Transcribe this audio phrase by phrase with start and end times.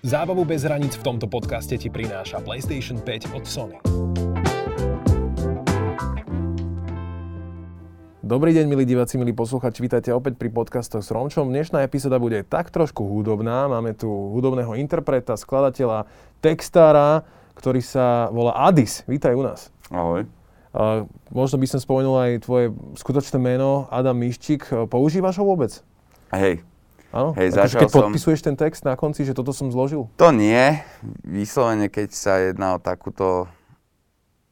[0.00, 3.76] Zábavu bez hraníc v tomto podcaste ti prináša PlayStation 5 od Sony.
[8.30, 11.50] Dobrý deň, milí diváci, milí posluchači, vítajte opäť pri podcastoch s Romčom.
[11.50, 13.66] Dnešná epizóda bude tak trošku hudobná.
[13.66, 16.06] Máme tu hudobného interpreta, skladateľa,
[16.38, 17.26] textára,
[17.58, 19.02] ktorý sa volá Adis.
[19.10, 19.74] Vítaj u nás.
[19.90, 20.30] Ahoj.
[20.70, 22.70] Uh, možno by som spomenul aj tvoje
[23.02, 24.86] skutočné meno, Adam Miščík.
[24.86, 25.82] Používaš ho vôbec?
[26.30, 26.62] Hej.
[27.10, 27.34] Áno?
[27.34, 28.00] Hej, akože začal keď som...
[28.06, 30.06] podpisuješ ten text na konci, že toto som zložil?
[30.14, 30.78] To nie.
[31.26, 33.50] Vyslovene, keď sa jedná o takúto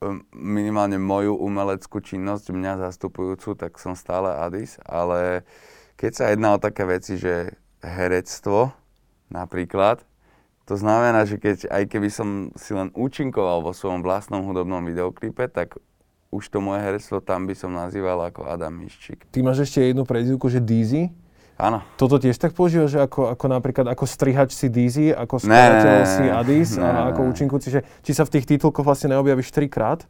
[0.03, 5.47] um, minimálne moju umeleckú činnosť, mňa zastupujúcu, tak som stále Adis, ale
[5.95, 8.75] keď sa jedná o také veci, že herectvo
[9.31, 10.03] napríklad,
[10.67, 15.47] to znamená, že keď, aj keby som si len účinkoval vo svojom vlastnom hudobnom videoklipe,
[15.49, 15.79] tak
[16.29, 19.31] už to moje herectvo tam by som nazýval ako Adam Miščík.
[19.33, 21.09] Ty máš ešte jednu prezivku, že Dizzy.
[21.59, 21.83] Áno.
[21.99, 26.25] Toto tiež tak používaš, že ako, ako napríklad ako strihač si Dizzy, ako skladateľ si
[26.31, 27.29] Adis ne, a ne, ako ne.
[27.35, 30.07] účinkujúci, že či sa v tých titulkoch vlastne neobjavíš trikrát,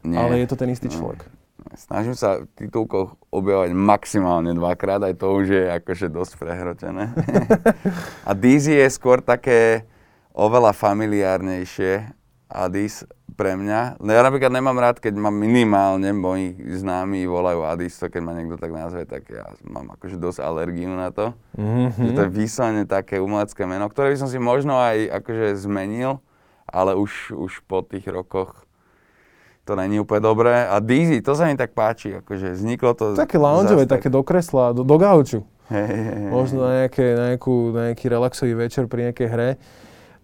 [0.00, 0.16] Nie.
[0.16, 1.28] ale je to ten istý človek.
[1.76, 7.12] Snažím sa v titulkoch objavovať maximálne dvakrát, aj to už je akože dosť prehrotené.
[8.28, 9.84] a Dizzy je skôr také
[10.32, 12.16] oveľa familiárnejšie
[12.48, 13.04] Adis
[13.36, 14.00] pre mňa.
[14.00, 18.32] No ja napríklad nemám rád, keď ma minimálne moji známi volajú Adis, to keď ma
[18.34, 21.36] niekto tak nazve, tak ja mám akože dosť alergiu na to.
[21.54, 22.02] Mm-hmm.
[22.02, 26.18] Že to je vyslovene také umelecké meno, ktoré by som si možno aj akože zmenil,
[26.66, 28.64] ale už, už po tých rokoch
[29.68, 30.64] to není úplne dobré.
[30.64, 33.12] A Dizzy, to sa mi tak páči, akože vzniklo to...
[33.12, 35.44] Také loungeové, tak- také do kresla, do, do gauču.
[35.68, 36.30] Hej, hej, hej.
[36.32, 39.48] Možno na, nejaké, na, nejakú, na nejaký relaxový večer pri nejakej hre.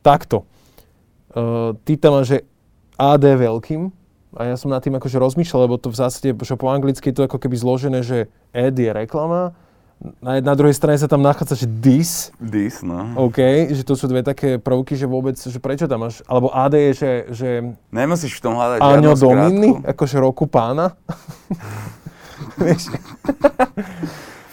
[0.01, 0.49] Takto.
[1.35, 2.39] Uh, ty tam máš, že
[2.95, 3.91] AD veľkým,
[4.35, 7.17] a ja som nad tým akože rozmýšľal, lebo to v zásade, že po anglicky je
[7.23, 9.55] to ako keby zložené, že ad je reklama,
[10.21, 13.15] na, na druhej strane sa tam nachádza, že dis, Dis, no.
[13.17, 16.75] OK, že to sú dve také prvky, že vôbec, že prečo tam máš, alebo AD
[16.75, 17.49] je, že, že
[17.95, 20.99] Nemusíš v tom hľadať Aňo Domini, akože roku pána.
[22.61, 22.91] Vieš?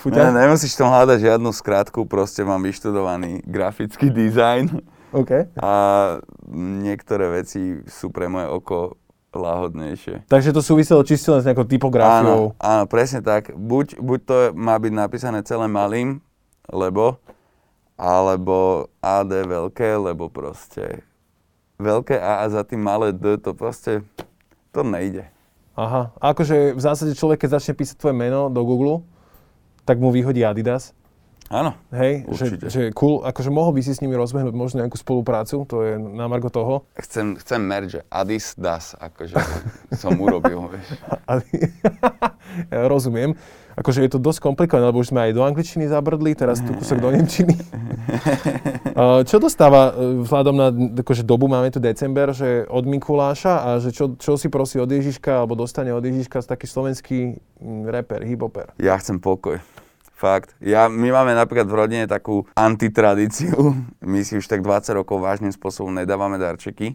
[0.02, 4.82] Ne, nemusíš v tom hľadať žiadnu skrátku, proste mám vyštudovaný grafický dizajn
[5.12, 5.32] OK.
[5.60, 5.72] a
[6.56, 8.96] niektoré veci sú pre moje oko
[9.32, 10.28] láhodnejšie.
[10.28, 12.52] Takže to súviselo čisto len s nejakou typografiou.
[12.60, 13.56] Áno, áno, presne tak.
[13.56, 16.20] Buď, buď to má byť napísané celé malým,
[16.68, 17.16] lebo,
[17.96, 21.04] alebo AD veľké, lebo proste
[21.80, 24.04] veľké A a za tým malé D, to proste,
[24.76, 25.26] to nejde.
[25.80, 26.12] Aha.
[26.20, 29.08] A akože v zásade človek, keď začne písať tvoje meno do Google,
[29.88, 30.92] tak mu vyhodí Adidas.
[31.52, 32.66] Áno, Hej, že, Určite.
[32.72, 36.32] že cool, akože mohol by si s nimi rozbehnúť možno nejakú spoluprácu, to je na
[36.32, 36.88] margo toho.
[36.96, 39.36] chcem, chcem merge, že Adis das, akože
[40.02, 40.88] som urobil, vieš.
[42.72, 43.36] Ja rozumiem.
[43.72, 47.00] Akože je to dosť komplikované, lebo už sme aj do angličtiny zabrdli, teraz tu kúsok
[47.00, 47.56] do nemčiny.
[48.92, 50.68] A Čo dostáva e, vzhľadom na
[51.00, 54.92] akože dobu, máme tu december, že od Mikuláša a že čo, čo si prosí od
[54.92, 58.76] Ježiška, alebo dostane od Ježiška taký slovenský mm, reper, hiphoper.
[58.76, 59.64] Ja chcem pokoj.
[60.22, 60.54] Fakt.
[60.62, 63.74] Ja, my máme napríklad v rodine takú antitradíciu.
[64.06, 66.94] My si už tak 20 rokov vážnym spôsobom nedávame darčeky.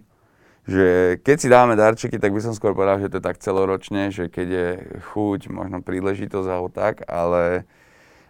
[0.70, 4.14] Že keď si dávame darčeky, tak by som skôr povedal, že to je tak celoročne,
[4.14, 4.68] že keď je
[5.10, 7.66] chuť, možno príležitosť alebo tak, ale,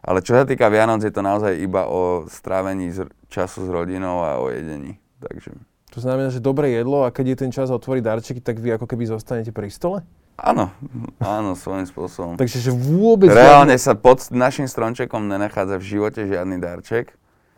[0.01, 2.89] ale čo sa týka Vianoc, je to naozaj iba o strávení
[3.28, 4.97] času s rodinou a o jedení.
[5.21, 5.61] Takže
[5.93, 8.89] To znamená, že dobré jedlo a keď je ten čas otvoriť darčeky, tak vy ako
[8.89, 10.01] keby zostanete pri stole?
[10.39, 10.71] Áno,
[11.19, 12.35] áno, svojím spôsobom.
[12.35, 13.29] Takže že vôbec...
[13.29, 17.17] Reálne sa pod našim stromčekom nenachádza v živote žiadny darček.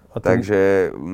[0.09, 0.59] A to- Takže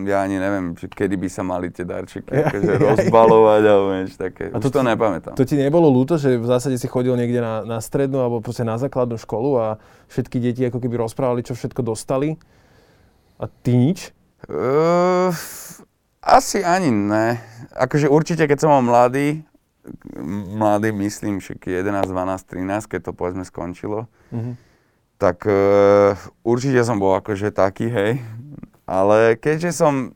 [0.07, 3.89] ja ani neviem, že kedy by sa mali tie darčeky Ja- akože ja- rozbalovať alebo
[3.93, 4.45] niečo také.
[4.49, 5.35] A Už to to, nepamätám.
[5.35, 8.63] To ti nebolo ľúto, že v zásade si chodil niekde na, na strednú alebo proste
[8.63, 9.67] na základnú školu a
[10.07, 12.39] všetky deti ako keby rozprávali, čo všetko dostali
[13.37, 14.15] a ty nič?
[14.47, 15.35] Uh,
[16.21, 17.43] asi ani ne.
[17.75, 19.43] Akože určite, keď som bol mladý,
[20.57, 24.57] mladý myslím, že 11, 12, 13, keď to povedzme skončilo, Mhm.
[25.21, 28.13] tak uh, určite som bol akože taký, hej.
[28.85, 30.13] Ale keďže som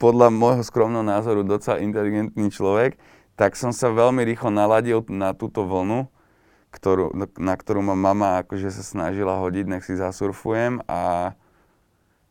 [0.00, 2.96] podľa môjho skromného názoru docela inteligentný človek,
[3.36, 6.08] tak som sa veľmi rýchlo naladil na túto vlnu,
[6.72, 11.32] ktorú, na ktorú ma mama akože sa snažila hodiť, nech si zasurfujem a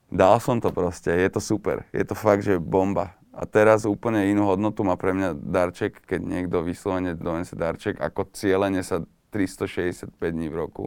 [0.10, 3.19] dal som to proste, je to super, je to fakt, že bomba.
[3.40, 8.28] A teraz úplne inú hodnotu má pre mňa darček, keď niekto vyslovene donese darček, ako
[8.36, 9.00] cieľene sa
[9.32, 10.86] 365 dní v roku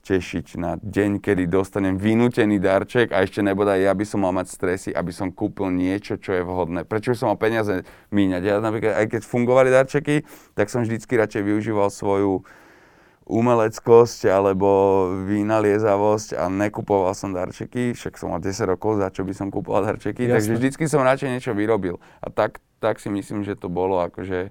[0.00, 4.48] tešiť na deň, kedy dostanem vynútený darček a ešte nebodaj ja by som mal mať
[4.48, 6.88] stresy, aby som kúpil niečo, čo je vhodné.
[6.88, 8.42] Prečo by som mal peniaze míňať?
[8.42, 10.24] Ja napríklad, aj keď fungovali darčeky,
[10.56, 12.42] tak som vždycky radšej využíval svoju
[13.30, 14.68] umeleckosť alebo
[15.22, 19.86] vynaliezavosť a nekupoval som darčeky, však som mal 10 rokov, za čo by som kupoval
[19.86, 20.34] darčeky, Jasne.
[20.34, 22.02] takže vždycky som radšej niečo vyrobil.
[22.18, 24.50] A tak, tak si myslím, že to bolo akože...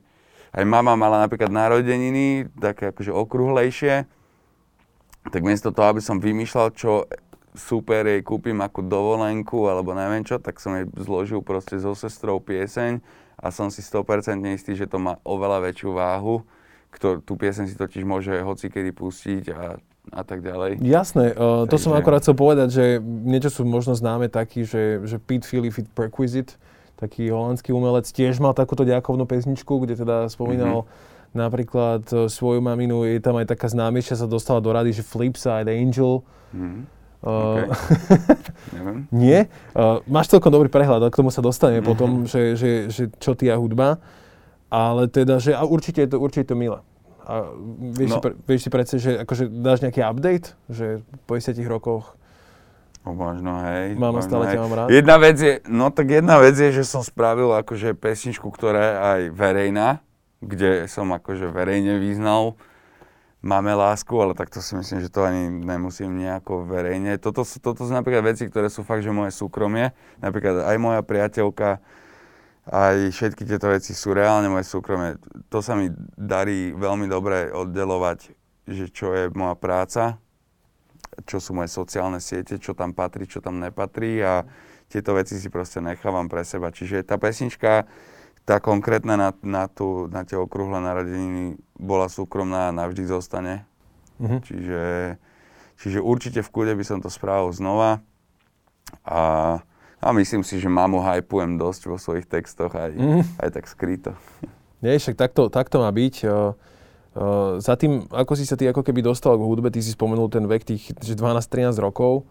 [0.50, 4.10] Aj mama mala napríklad narodeniny, také akože okruhlejšie,
[5.30, 7.06] tak miesto toho, aby som vymýšľal, čo
[7.54, 12.40] super jej kúpim ako dovolenku alebo neviem čo, tak som jej zložil proste so sestrou
[12.40, 13.04] pieseň
[13.36, 16.42] a som si 100% istý, že to má oveľa väčšiu váhu
[16.90, 19.78] ktor, tú piesen si totiž môže hocikedy pustiť a,
[20.10, 20.82] a tak ďalej.
[20.82, 21.84] Jasné, uh, to Takže...
[21.86, 26.58] som akorát chcel povedať, že niečo sú možno známe takí, že, že Pete Philip Perquisite,
[26.98, 31.38] taký holandský umelec, tiež mal takúto ďakovnú pesničku, kde teda spomínal mm-hmm.
[31.38, 35.70] napríklad uh, svoju maminu, je tam aj taká známejšia, sa dostala do rady, že Flipside
[35.70, 36.26] Angel.
[36.52, 36.84] Mm-hmm.
[37.20, 39.04] Uh, okay.
[39.24, 39.52] Nie?
[39.76, 41.90] Uh, máš celkom dobrý prehľad, a k tomu sa dostaneme mm-hmm.
[41.92, 44.02] potom, že, že, že čo ty a hudba.
[44.69, 46.80] Ale teda, že a určite je to, určite je to milé.
[47.30, 47.45] A
[47.94, 48.16] vieš, no.
[48.18, 52.18] si, pre, vieš si predsa, že akože dáš nejaký update, že po 10 rokoch
[53.00, 53.95] No možno, hej.
[53.95, 54.88] Mama stále ťa mám rád.
[54.92, 58.95] Jedna vec je, no tak jedna vec je, že som spravil akože pesničku, ktorá je
[59.00, 59.88] aj verejná,
[60.44, 62.60] kde som akože verejne význal
[63.39, 67.16] máme lásku, ale tak to si myslím, že to ani nemusím nejako verejne.
[67.16, 69.95] Toto sú, toto sú napríklad veci, ktoré sú fakt, že moje súkromie.
[70.19, 71.80] Napríklad aj moja priateľka
[72.69, 75.18] aj všetky tieto veci sú reálne moje súkromie.
[75.50, 78.30] To sa mi darí veľmi dobre oddelovať,
[78.69, 80.21] že čo je moja práca,
[81.25, 84.45] čo sú moje sociálne siete, čo tam patrí, čo tam nepatrí a
[84.86, 86.69] tieto veci si proste nechávam pre seba.
[86.69, 87.89] Čiže tá pesnička,
[88.45, 93.66] tá konkrétna na, na, tú, na tie okrúhle narodeniny bola súkromná a navždy zostane.
[94.21, 94.39] Mm-hmm.
[94.45, 94.83] Čiže,
[95.77, 98.01] čiže určite v kúde by som to spravil znova.
[99.06, 99.21] A
[100.00, 103.22] a myslím si, že mamu hypujem dosť vo svojich textoch aj, mm.
[103.44, 104.16] aj tak skryto.
[104.80, 106.16] Nie, však takto, takto má byť.
[106.24, 106.56] Uh,
[107.19, 110.31] uh, za tým, ako si sa ty ako keby dostal k hudbe, ty si spomenul
[110.31, 112.24] ten vek tých 12-13 rokov.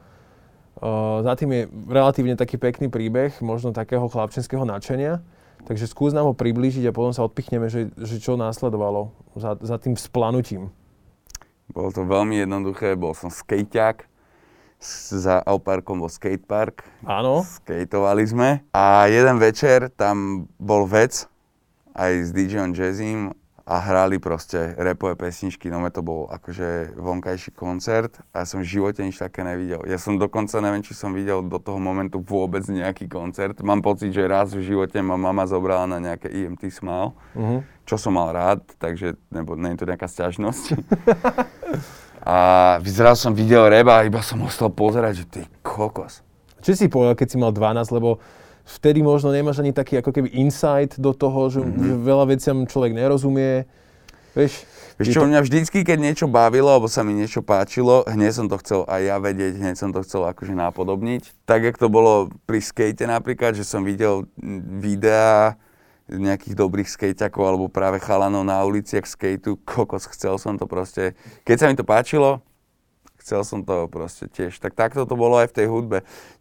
[0.80, 1.62] Uh, za tým je
[1.92, 5.20] relatívne taký pekný príbeh, možno takého chlapčenského nadšenia.
[5.68, 9.76] Takže skús nám ho priblížiť a potom sa odpichneme, že, že čo následovalo za, za
[9.76, 10.72] tým splanutím.
[11.68, 14.07] Bolo to veľmi jednoduché, bol som skejťák,
[14.80, 16.86] za Alparkom bol skatepark.
[17.02, 17.42] Áno.
[17.42, 18.48] Skateovali sme.
[18.70, 21.26] A jeden večer tam bol vec
[21.98, 23.34] aj s DJom Jazzim
[23.68, 28.70] a hrali proste repové pesničky, no to bol akože vonkajší koncert a ja som v
[28.80, 29.84] živote nič také nevidel.
[29.84, 33.60] Ja som dokonca, neviem, či som videl do toho momentu vôbec nejaký koncert.
[33.60, 37.60] Mám pocit, že raz v živote ma mama zobrala na nejaké EMT Smile, uh-huh.
[37.84, 40.64] čo som mal rád, takže nebo, nie je to nejaká sťažnosť.
[42.24, 46.22] A vyzeral som video reba a iba som musel pozerať, že ty kokos.
[46.62, 48.18] Čo si povedal, keď si mal 12, lebo
[48.66, 52.04] vtedy možno nemáš ani taký ako keby insight do toho, že, mm-hmm.
[52.04, 53.64] veľa veciam človek nerozumie.
[54.36, 54.66] Vieš,
[54.98, 55.30] Vieš čo, to...
[55.30, 59.00] mňa vždycky, keď niečo bavilo, alebo sa mi niečo páčilo, hneď som to chcel aj
[59.06, 61.46] ja vedieť, hneď som to chcel akože napodobniť.
[61.46, 64.26] Tak, jak to bolo pri skate napríklad, že som videl
[64.82, 65.54] videá,
[66.08, 71.12] nejakých dobrých skejťakov alebo práve chalanov na uliciach skateu, kokos, chcel som to proste,
[71.44, 72.40] keď sa mi to páčilo,
[73.20, 74.56] chcel som to proste tiež.
[74.56, 75.98] Tak takto to bolo aj v tej hudbe.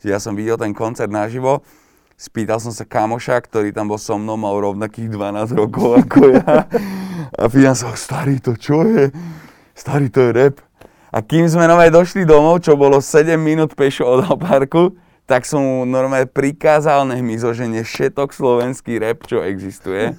[0.08, 1.68] Ja som videl ten koncert naživo,
[2.16, 6.66] spýtal som sa kamoša, ktorý tam bol so mnou, mal rovnakých 12 rokov ako ja.
[7.36, 9.12] A pýtam sa, starý, to čo je?
[9.76, 10.64] Starý, to je rap.
[11.12, 14.96] A kým sme nové došli domov, čo bolo 7 minút pešo od parku,
[15.28, 20.16] tak som mu normálne prikázal, nech mi zoženie všetok slovenský rap, čo existuje.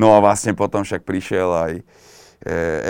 [0.00, 1.82] No a vlastne potom však prišiel aj e,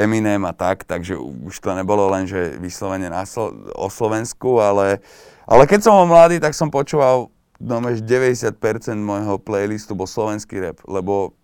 [0.06, 5.02] Eminem a tak, takže už to nebolo len, že vyslovene na Slo- o Slovensku, ale,
[5.50, 8.54] ale keď som bol mladý, tak som počúval no, 90%
[8.94, 11.34] môjho playlistu bol slovenský rap, lebo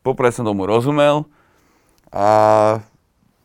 [0.00, 1.28] popred som tomu rozumel
[2.08, 2.80] a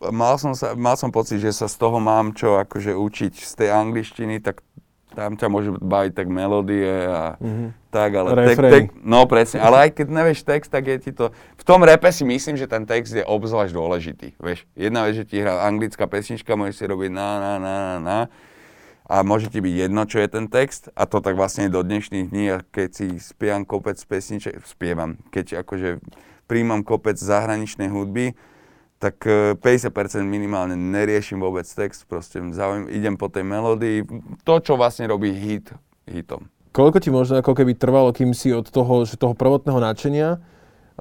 [0.09, 3.51] mal som, sa, mal som pocit, že sa z toho mám čo akože učiť z
[3.59, 4.63] tej angličtiny, tak
[5.11, 7.69] tam ťa môžu baviť tak melódie a mm-hmm.
[7.91, 11.35] tak, ale tek, tek, no presne, ale aj keď nevieš text, tak je ti to,
[11.35, 15.27] v tom repe si myslím, že ten text je obzvlášť dôležitý, vieš, jedna vec, že
[15.27, 18.19] ti hrá anglická pesnička, môžeš si robiť na, na, na, na, na,
[19.11, 22.31] a môže ti byť jedno, čo je ten text a to tak vlastne do dnešných
[22.31, 25.99] dní, keď si spievam kopec pesniček, spievam, keď akože
[26.47, 28.39] príjmam kopec zahraničnej hudby,
[29.01, 29.57] tak 50%
[29.89, 34.05] e, minimálne neriešim vôbec text, proste zaujím, idem po tej melódii,
[34.45, 35.73] to, čo vlastne robí hit
[36.05, 36.45] hitom.
[36.71, 40.39] Koľko ti možno ako keby trvalo, kým si od toho, že toho prvotného nadšenia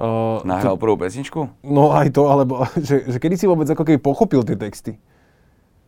[0.01, 1.47] uh, Nahral prvú pesničku?
[1.63, 4.97] No aj to, alebo že, že kedy si vôbec ako keby pochopil tie texty?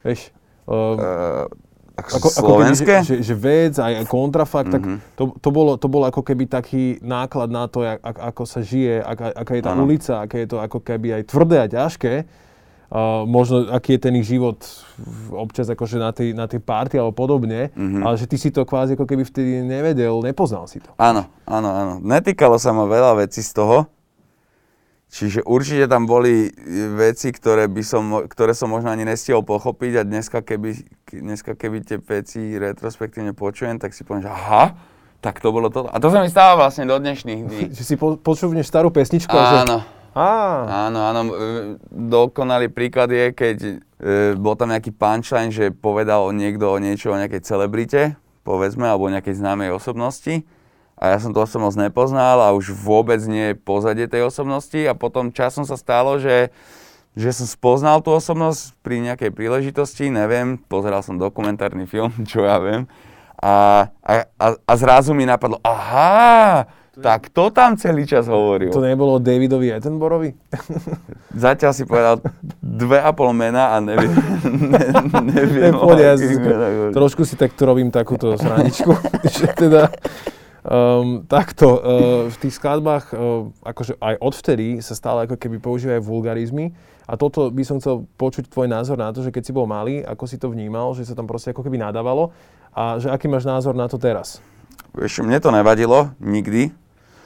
[0.06, 0.30] Vieš?
[0.70, 1.46] Uh, uh,
[1.94, 2.94] ako, slovenské?
[3.00, 4.82] Ako keby, že, že, vec, aj kontrafakt, mm-hmm.
[4.82, 4.98] tak mhm.
[5.14, 8.98] to, to, bolo, to bolo ako keby taký náklad na to, jak, ako sa žije,
[9.02, 9.86] aká, aká je tá ano.
[9.86, 12.14] ulica, aké je to ako keby aj tvrdé a ťažké.
[12.94, 14.62] uh, možno aký je ten ich život
[15.34, 18.06] občas akože na tej, na tej party alebo podobne, Mhm.
[18.06, 20.94] ale že ty si to kvázi ako keby vtedy nevedel, nepoznal si to.
[20.98, 21.94] Áno, áno, áno.
[22.02, 23.90] Netýkalo sa ma veľa vecí z toho.
[25.14, 26.52] Čiže určite tam boli e,
[26.98, 30.70] veci, ktoré, by som, ktoré som možno ani nestihol pochopiť a dneska keby,
[31.06, 34.74] ke- dneska keby tie veci retrospektívne počujem, tak si poviem, že aha,
[35.22, 35.86] tak to bolo to.
[35.86, 37.62] A to sa mi stáva vlastne do dnešných dní.
[37.78, 39.58] Že si po, počúvneš starú pesničku a že...
[39.70, 39.78] Áno,
[40.14, 40.30] Á,
[40.90, 41.22] áno, áno.
[41.90, 43.74] Dokonalý príklad je, keď e,
[44.38, 48.02] bol tam nejaký punchline, že povedal niekto o niečo o nejakej celebrite,
[48.46, 50.46] povedzme, alebo o nejakej známej osobnosti.
[51.04, 54.80] A ja som tú osobnosť nepoznal a už vôbec nie pozadie tej osobnosti.
[54.88, 56.48] A potom časom sa stalo, že,
[57.12, 62.56] že som spoznal tú osobnosť pri nejakej príležitosti, neviem, pozeral som dokumentárny film, čo ja
[62.64, 62.88] viem.
[63.36, 68.72] A, a, a, a zrazu mi napadlo, aha, tak to tam celý čas hovoril.
[68.72, 70.32] to nebolo Davidovi Attenborovi?
[71.36, 72.24] Zatiaľ si povedal
[72.64, 74.14] dve a pol mena a neviem,
[74.72, 74.86] ne,
[75.28, 76.14] neviem Nepoď, ja.
[76.96, 78.94] Trošku si takto robím takúto sraničku,
[79.36, 79.92] že teda
[80.64, 81.80] um, takto uh,
[82.32, 86.72] v tých skladbách, uh, akože aj odvtedy sa stále ako keby používajú vulgarizmy
[87.04, 90.00] a toto by som chcel počuť tvoj názor na to, že keď si bol malý,
[90.04, 92.32] ako si to vnímal, že sa tam proste ako keby nadávalo
[92.72, 94.40] a že aký máš názor na to teraz?
[94.96, 96.72] Vieš, mne to nevadilo, nikdy.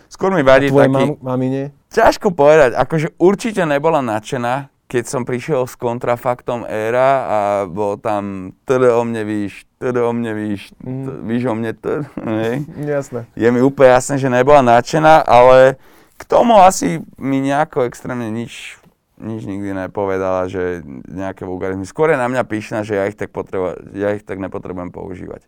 [0.08, 1.20] Skôr mi A vadí tvoje taký...
[1.20, 1.76] mam, mamine?
[1.92, 8.56] Ťažko povedať, akože určite nebola nadšená, keď som prišiel s kontrafaktom éra a bol tam
[8.64, 11.28] td o mne víš, td o mne víš, Mhm.
[11.28, 12.08] víš o mne td,
[12.40, 12.64] hej.
[12.80, 13.28] Jasné.
[13.36, 15.76] Je mi úplne jasné, že nebola nadšená, ale
[16.16, 18.80] k tomu asi mi nejako extrémne nič,
[19.18, 21.84] nič nikdy nepovedala, že nejaké vulgarizmy.
[21.84, 25.46] Skôr je na mňa pyšná, že ja ich tak, potreba, ja ich tak nepotrebujem používať.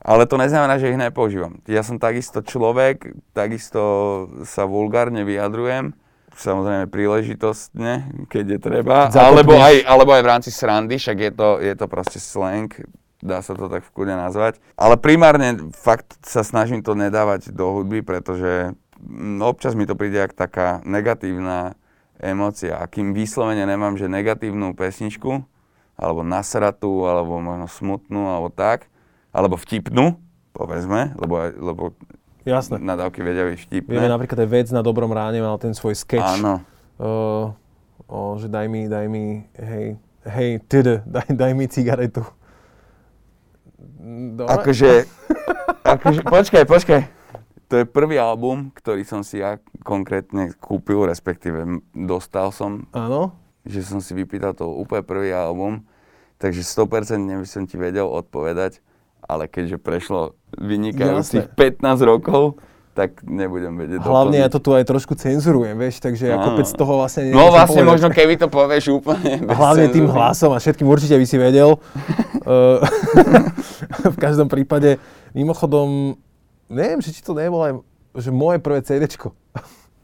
[0.00, 1.60] Ale to neznamená, že ich nepoužívam.
[1.68, 3.82] Ja som takisto človek, takisto
[4.48, 5.92] sa vulgárne vyjadrujem,
[6.36, 9.26] samozrejme príležitostne, keď je treba, Zakopneš.
[9.26, 12.70] alebo aj, alebo aj v rámci srandy, však je to, je to proste slang,
[13.20, 14.58] dá sa to tak v kľude nazvať.
[14.74, 20.20] Ale primárne fakt sa snažím to nedávať do hudby, pretože mm, občas mi to príde
[20.20, 21.76] ako taká negatívna
[22.20, 22.80] emócia.
[22.80, 25.44] A kým vyslovene nemám, že negatívnu pesničku,
[26.00, 28.88] alebo nasratú, alebo možno smutnú, alebo tak,
[29.36, 30.16] alebo vtipnú,
[30.56, 31.82] povedzme, lebo, lebo
[32.50, 32.82] Jasné.
[32.82, 33.92] nadávky vedia byť vtipné.
[33.94, 36.42] Vieme napríklad aj vec na dobrom ráne mal ten svoj sketch.
[36.42, 36.66] Áno.
[36.98, 37.54] Uh,
[38.10, 42.26] o, že daj mi, daj mi, hej, hej, td, daj, daj mi cigaretu.
[44.34, 44.50] Dobre?
[44.50, 44.90] Akože,
[45.96, 47.00] akože, počkaj, počkaj.
[47.70, 51.62] To je prvý album, ktorý som si ja konkrétne kúpil, respektíve
[51.94, 53.30] dostal som, Áno?
[53.62, 55.86] že som si vypýtal to úplne prvý album,
[56.42, 58.82] takže 100% by som ti vedel odpovedať,
[59.30, 60.20] ale keďže prešlo
[60.52, 62.58] vynikajúcich 15 rokov,
[62.90, 64.52] tak nebudem vedieť Hlavne ja doplniť.
[64.52, 66.52] to tu aj trošku cenzurujem, vieš, takže ja Áno.
[66.52, 67.92] kopec toho vlastne No vlastne povedať.
[67.92, 70.16] možno keby to povieš úplne bez Hlavne tým cenzúry.
[70.16, 71.70] hlasom a všetkým určite by si vedel.
[74.06, 74.98] V každom prípade,
[75.32, 76.18] mimochodom,
[76.66, 77.74] neviem, že či to nebolo aj
[78.12, 79.30] že moje prvé CDčko.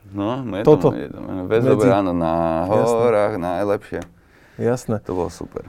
[0.08, 0.94] No, je Toto.
[0.94, 3.98] to, je to Medzi- dobre, áno, na horách, najlepšie.
[4.56, 5.02] Jasné.
[5.02, 5.66] To bolo super.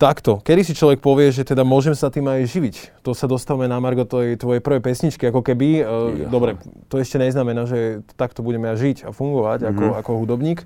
[0.00, 3.04] Takto, kedy si človek povie, že teda môžem sa tým aj živiť?
[3.04, 5.68] To sa dostávame na Margo tvojej, tvojej prvej pesničky, ako keby.
[5.78, 6.28] Uh, Ja.
[6.32, 6.56] dobre,
[6.88, 9.96] to ešte neznamená, že takto budeme aj žiť a fungovať ako, Mhm.
[10.00, 10.64] ako hudobník,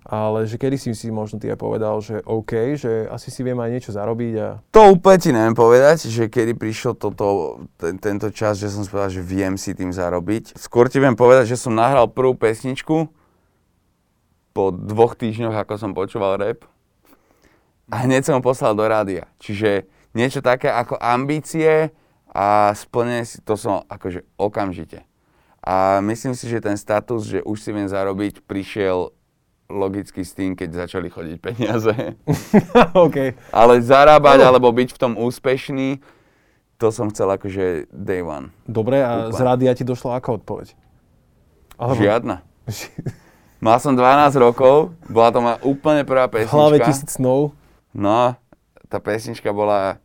[0.00, 3.60] ale že kedy si si možno ty aj povedal, že OK, že asi si viem
[3.60, 4.64] aj niečo zarobiť a...
[4.72, 8.88] To úplne ti neviem povedať, že kedy prišiel toto, ten, tento čas, že som si
[8.88, 10.56] povedal, že viem si tým zarobiť.
[10.56, 13.12] Skôr ti viem povedať, že som nahral prvú pesničku
[14.50, 16.64] po dvoch týždňoch, ako som počúval rap.
[17.90, 19.26] A hneď som ho poslal do rádia.
[19.36, 21.90] Čiže niečo také ako ambície
[22.26, 25.02] a splnenie si, to som akože okamžite.
[25.60, 29.12] A myslím si, že ten status, že už si viem zarobiť, prišiel
[29.68, 31.94] logicky s tým, keď začali chodiť peniaze.
[32.96, 33.16] OK.
[33.50, 34.46] Ale zarábať No.
[34.48, 36.00] alebo byť v tom úspešný,
[36.74, 38.50] to som chcel akože day one.
[38.64, 39.36] Dobre, a Úplne.
[39.36, 40.74] z rádia ti došla aká odpoveď?
[41.76, 42.40] Žiadna.
[43.60, 46.88] Mal som 12 rokov, bola to moja úplne prvá v hlave pesnička.
[46.88, 47.52] tisíc snov.
[47.90, 48.38] No,
[48.86, 49.98] tá pesnička bola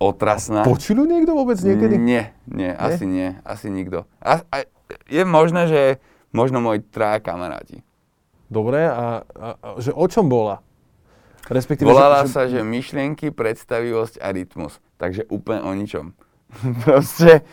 [0.00, 0.64] otrasná.
[0.64, 2.00] Počuli niekto vôbec niekedy?
[2.00, 4.08] Nie, nie, asi nie, asi nikto.
[4.20, 4.56] A, a,
[5.06, 5.82] je možné, že
[6.32, 7.84] možno moji traja kamaráti.
[8.50, 10.64] Dobre, a, a, a že o čom bola?
[11.46, 14.78] Respektíve, Volala že, sa, že myšlienky, predstavivosť a rytmus.
[14.96, 16.16] Takže úplne o ničom.
[16.84, 17.44] Proste,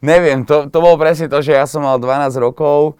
[0.00, 2.96] neviem, to, to bolo presne to, že ja som mal 12 rokov,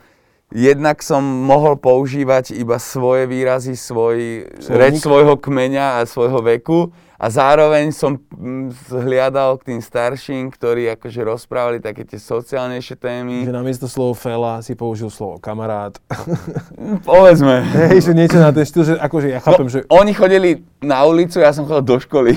[0.54, 4.78] jednak som mohol používať iba svoje výrazy, svoj, Slovník?
[4.78, 6.94] reč svojho kmeňa a svojho veku
[7.24, 13.48] a zároveň som mm, hliadal k tým starším, ktorí akože rozprávali také tie sociálnejšie témy.
[13.48, 15.96] Že namiesto slovo fela si použil slovo kamarát.
[17.08, 17.64] Povedzme.
[17.88, 19.88] Hej, že niečo na ten štýl, že akože ja chápem, no, že...
[19.88, 22.36] Oni chodili na ulicu, ja som chodil do školy.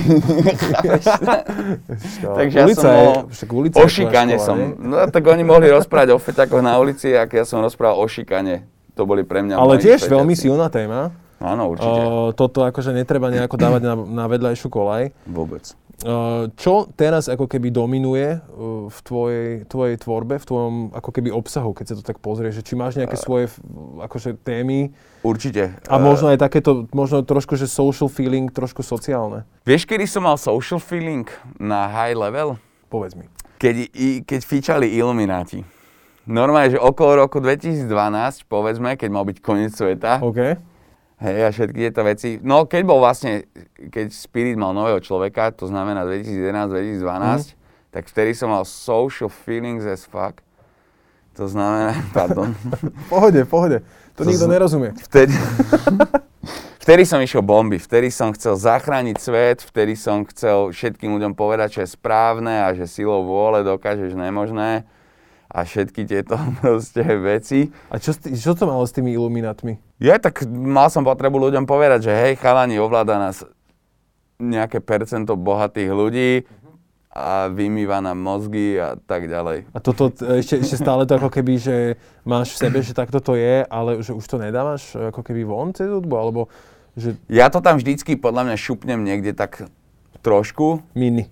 [2.23, 4.55] Takže ja ulica som je, mohol, však ulica o šikane som.
[4.79, 8.63] No tak oni mohli rozprávať o feťakoch na ulici, ak ja som rozprával o šikane.
[8.95, 10.15] To boli pre mňa Ale tiež feťaci.
[10.15, 11.11] veľmi silná téma.
[11.37, 12.01] Áno, určite.
[12.01, 15.13] Uh, toto akože netreba nejako dávať na, na vedľajšiu kolaj.
[15.29, 15.77] Vôbec.
[15.97, 21.33] Uh, čo teraz ako keby dominuje uh, v tvojej, tvojej tvorbe, v tvojom ako keby
[21.33, 23.57] obsahu, keď sa to tak pozrieš, že či máš nejaké svoje f-
[24.05, 24.93] akože témy
[25.25, 25.73] Určite.
[25.89, 29.49] a možno aj takéto, možno trošku, že social feeling, trošku sociálne.
[29.65, 31.25] Vieš, kedy som mal social feeling
[31.57, 32.61] na high level?
[32.93, 33.25] Povedz mi.
[33.57, 33.89] Keď,
[34.21, 35.65] keď fičali Illuminati.
[36.29, 37.89] Normálne, že okolo roku 2012,
[38.45, 40.61] povedzme, keď mal byť koniec sveta, OK.
[41.19, 42.37] Hej, a všetky tieto veci.
[42.39, 43.45] No, keď bol vlastne,
[43.83, 47.01] keď Spirit mal nového človeka, to znamená 2011-2012,
[47.47, 47.55] Mhm.
[47.89, 50.41] tak vtedy som mal social feelings as fuck.
[51.33, 52.53] To znamená, pardon,
[53.07, 53.77] pohode, pohode.
[54.13, 54.89] To, To nikto z- nerozumie.
[54.99, 55.33] vtedy,
[56.79, 61.69] vtedy som išiel bomby, vtedy som chcel zachrániť svet, vtedy som chcel všetkým ľuďom povedať,
[61.71, 64.89] čo je správne a že silou vôle dokážeš nemožné
[65.47, 67.71] a všetky tieto proste veci.
[67.91, 69.79] A čo, čo to malo s tými iluminátmi?
[69.97, 73.41] Ja tak mal som potrebu ľuďom povedať, že hej, chalani, ovláda nás
[74.37, 76.31] nejaké percento bohatých ľudí
[77.09, 79.73] a vymýva nám mozgy a tak ďalej.
[79.73, 83.33] A toto ešte, ešte stále to ako keby, že máš v sebe, že takto to
[83.33, 86.41] je, ale že už to nedávaš ako keby von cez hudbu, alebo
[86.93, 89.65] že Ja to tam vždycky podľa mňa šupnem niekde tak
[90.21, 91.29] trošku mini.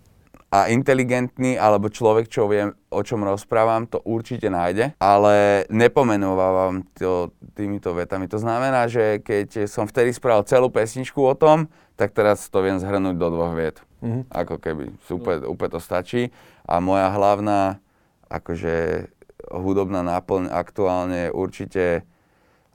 [0.55, 7.35] A inteligentný alebo človek, čo vie, o čom rozprávam, to určite nájde, ale nepomenovávam to
[7.59, 8.31] týmito vetami.
[8.31, 11.67] To znamená, že keď som vtedy spravil celú pesničku o tom,
[11.99, 13.83] tak teraz to viem zhrnúť do dvoch viet.
[13.99, 14.31] Mhm.
[14.31, 16.31] Ako keby, super, úplne to stačí.
[16.63, 17.83] A moja hlavná,
[18.31, 19.07] akože
[19.51, 21.83] hudobná náplň aktuálne je určite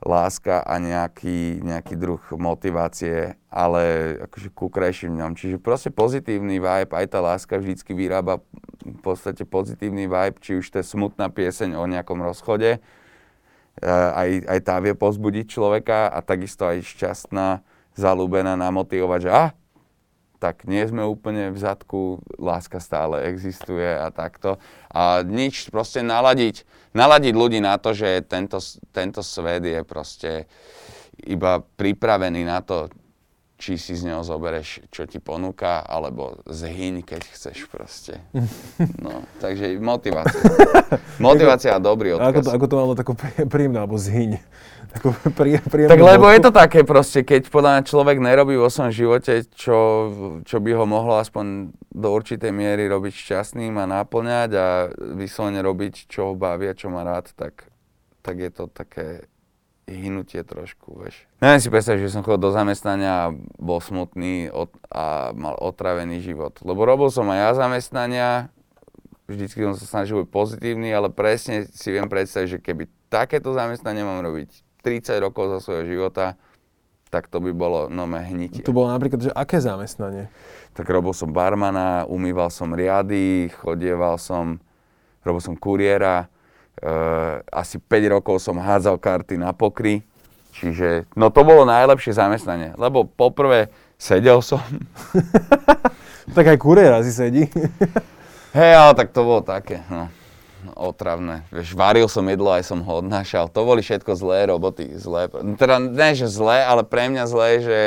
[0.01, 5.37] láska a nejaký, nejaký druh motivácie, ale akože ku krajším dňom.
[5.37, 8.41] Čiže proste pozitívny vibe, aj tá láska vždycky vyrába
[8.81, 14.29] v podstate pozitívny vibe, či už to je smutná pieseň o nejakom rozchode, eh, aj,
[14.49, 17.61] aj tá vie pozbudiť človeka a takisto aj šťastná,
[17.93, 19.49] zalúbená namotivovať, že ah,
[20.41, 24.57] tak nie sme úplne v zadku, láska stále existuje a takto.
[24.89, 26.65] A nič, proste naladiť,
[26.97, 28.57] naladiť ľudí na to, že tento,
[28.89, 30.49] tento svet je proste
[31.21, 32.89] iba pripravený na to,
[33.61, 38.17] či si z neho zobereš, čo ti ponúka, alebo zhyň, keď chceš proste.
[38.97, 40.41] No, takže motivácia.
[41.21, 42.57] Motivácia a dobrý A ako to, odkaz.
[42.57, 44.41] ako to malo takú prí- príjemnú, alebo zhyň.
[44.97, 48.67] Takú prí, príjemnú Tak lebo je to také proste, keď podľa mňa človek nerobí vo
[48.67, 49.77] svojom živote, čo,
[50.41, 54.67] čo by ho mohlo aspoň do určitej miery robiť šťastným a náplňať a
[55.13, 57.69] vyslovene robiť, čo ho baví a čo má rád, tak,
[58.25, 59.30] tak je to také
[59.89, 61.25] hynutie trošku, vieš.
[61.41, 66.21] Neviem si predstaviť, že som chodil do zamestnania a bol smutný od, a mal otravený
[66.21, 66.57] život.
[66.61, 68.29] Lebo robil som aj ja zamestnania,
[69.25, 74.05] vždycky som sa snažil byť pozitívny, ale presne si viem predstaviť, že keby takéto zamestnanie
[74.05, 74.49] mám robiť
[74.85, 76.39] 30 rokov za svojho života,
[77.11, 78.63] tak to by bolo nové hnitie.
[78.63, 80.31] To bolo napríklad, že aké zamestnanie?
[80.71, 84.63] Tak robil som barmana, umýval som riady, chodieval som,
[85.27, 86.31] robil som kuriéra,
[87.53, 90.01] asi 5 rokov som hádzal karty na pokry,
[90.57, 93.69] čiže no to bolo najlepšie zamestnanie, lebo poprvé
[94.01, 94.61] sedel som,
[96.31, 97.43] Tak aj kuriér asi sedí.
[98.57, 100.11] Hej, ale tak to bolo také, no,
[100.77, 101.47] otravné.
[101.49, 103.51] Vieš, varil som jedlo, aj som ho odnášal.
[103.51, 105.31] To boli všetko zlé roboty, zlé.
[105.57, 107.79] Teda ne, že zlé, ale pre mňa zlé, že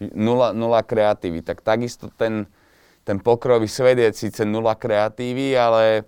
[0.00, 1.42] nula, nula kreatívy.
[1.44, 2.50] Tak takisto ten,
[3.04, 6.06] ten pokrový svet je síce nula kreatívy, ale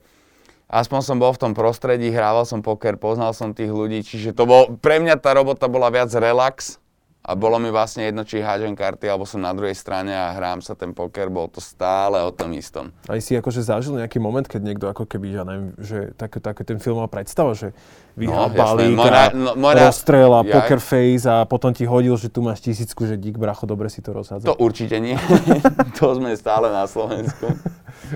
[0.74, 4.42] aspoň som bol v tom prostredí, hrával som poker, poznal som tých ľudí, čiže to
[4.42, 6.82] bol, pre mňa tá robota bola viac relax
[7.24, 10.60] a bolo mi vlastne jedno, či hádžem karty, alebo som na druhej strane a hrám
[10.60, 12.92] sa ten poker, bol to stále o tom istom.
[13.08, 16.68] Aj si akože zažil nejaký moment, keď niekto ako keby, ja neviem, že také, také
[16.68, 17.72] ten film má predstava, že
[18.12, 21.48] vyhrá No, balík Môj a ra- no, môj ra- rozstrel a Ja- poker face a
[21.48, 24.52] potom ti hodil, že tu máš tisícku, že dík bracho, dobre si to rozhádzal.
[24.52, 25.16] To určite nie.
[25.96, 27.56] to sme stále na Slovensku.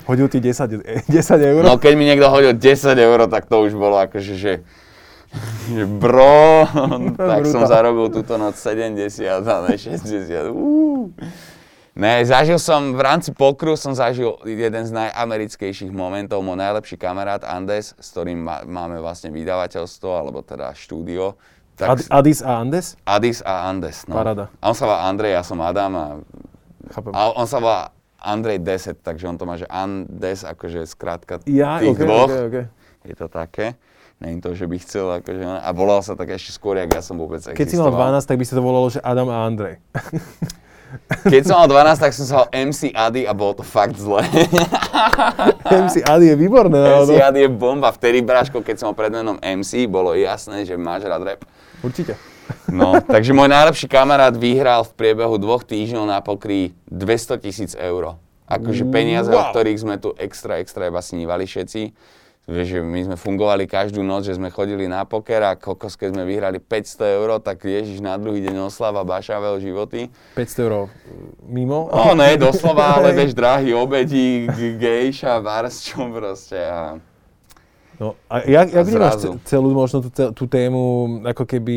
[0.04, 1.16] Hodil ti 10, e, 10
[1.48, 1.62] eur?
[1.64, 2.60] No keď mi niekto hodil 10
[2.92, 4.52] eur, tak to už bolo akože, že, že
[6.02, 6.64] bro,
[7.16, 8.96] tak som zarobil túto noc 70
[9.44, 10.48] a ne 60.
[10.52, 11.12] Uú.
[11.98, 16.46] Ne, zažil som, v rámci pokru som zažil jeden z najamerickejších momentov.
[16.46, 21.34] Môj najlepší kamarát Andes, s ktorým má, máme vlastne vydavateľstvo, alebo teda štúdio.
[21.74, 22.94] Ad, Tak, Addis a Andes?
[23.02, 24.06] Adis a Andes.
[24.06, 24.14] No.
[24.14, 24.46] Paráda.
[24.62, 26.06] A on sa volá Andrej, ja som Adam a
[26.94, 27.10] chápem.
[27.18, 31.82] A on sa volá Andrej Deset, takže on to má, že Andes, akože skrátka Ja,
[31.82, 32.30] tých okay, dvoch.
[32.30, 32.64] okay, okay.
[33.10, 33.74] Je to také.
[34.18, 37.14] Není to, že by chcel, akože, a volal sa tak ešte skôr, jak ja som
[37.14, 38.18] vôbec Keď si mal existoval.
[38.18, 39.78] 12, tak by sa to volalo, že Adam a Andrej.
[41.28, 44.24] Keď som mal 12, tak som sa volal MC Ady a bolo to fakt zle.
[45.84, 46.80] MC Adi je výborné.
[47.04, 47.20] MC.
[47.20, 47.92] Ady je bomba.
[47.92, 51.40] Vtedy, Bráško, keď som mal pred menom MC, bolo jasné, že máš rád rap.
[51.84, 52.16] Určite.
[52.66, 58.16] No, takže môj najlepší kamarát vyhral v priebehu dvoch týždňov na pokry 200 tisíc eur.
[58.48, 59.52] Akože peniaze, o Wow.
[59.52, 61.92] ktorých sme tu extra, extra iba snívali všetci.
[62.48, 66.16] Vieš, že my sme fungovali každú noc, že sme chodili na poker a kokos, keď
[66.16, 70.08] sme vyhrali 500 eur, tak ježiš na druhý deň oslava bašavel životy.
[70.32, 70.88] 500 eur
[71.44, 71.92] mimo.
[71.92, 74.48] No ne, doslova, ale vieš, drahý obedí,
[74.80, 76.96] gejša, varsčom proste a...
[78.00, 81.76] No, a jak, jak vnímaš celú možno tú, tú tému, ako keby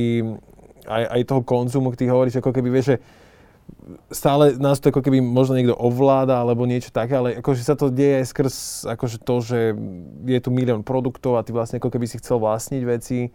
[0.88, 2.98] aj, aj toho konzumu, ty hovoríš, ako keby vieš, že
[4.14, 7.90] stále nás to ako keby možno niekto ovláda alebo niečo také, ale akože sa to
[7.90, 8.56] deje aj skrz
[8.88, 9.60] akože to, že
[10.26, 13.32] je tu milión produktov a ty vlastne ako keby si chcel vlastniť veci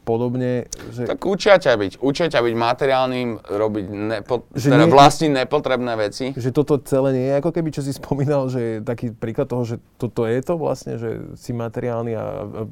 [0.00, 1.04] podobne, že...
[1.04, 5.92] Tak učia ťa byť, učia ťa byť materiálnym, robiť nepo, Že teda nie- vlastniť nepotrebné
[5.94, 6.26] veci.
[6.32, 9.62] že toto celé nie je ako keby, čo si spomínal, že je taký príklad toho,
[9.62, 12.24] že toto je to vlastne, že si materiálny a...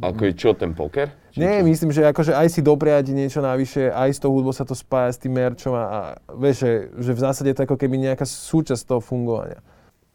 [0.02, 1.12] Ako je čo, ten poker?
[1.30, 1.68] Či Nie, čo?
[1.68, 5.12] myslím, že akože aj si dopriať niečo navyše, aj s tou hudbou sa to spája
[5.12, 5.98] s tým merčom a, a
[6.32, 9.60] vieš, že, že v zásade je to ako keby nejaká súčasť toho fungovania.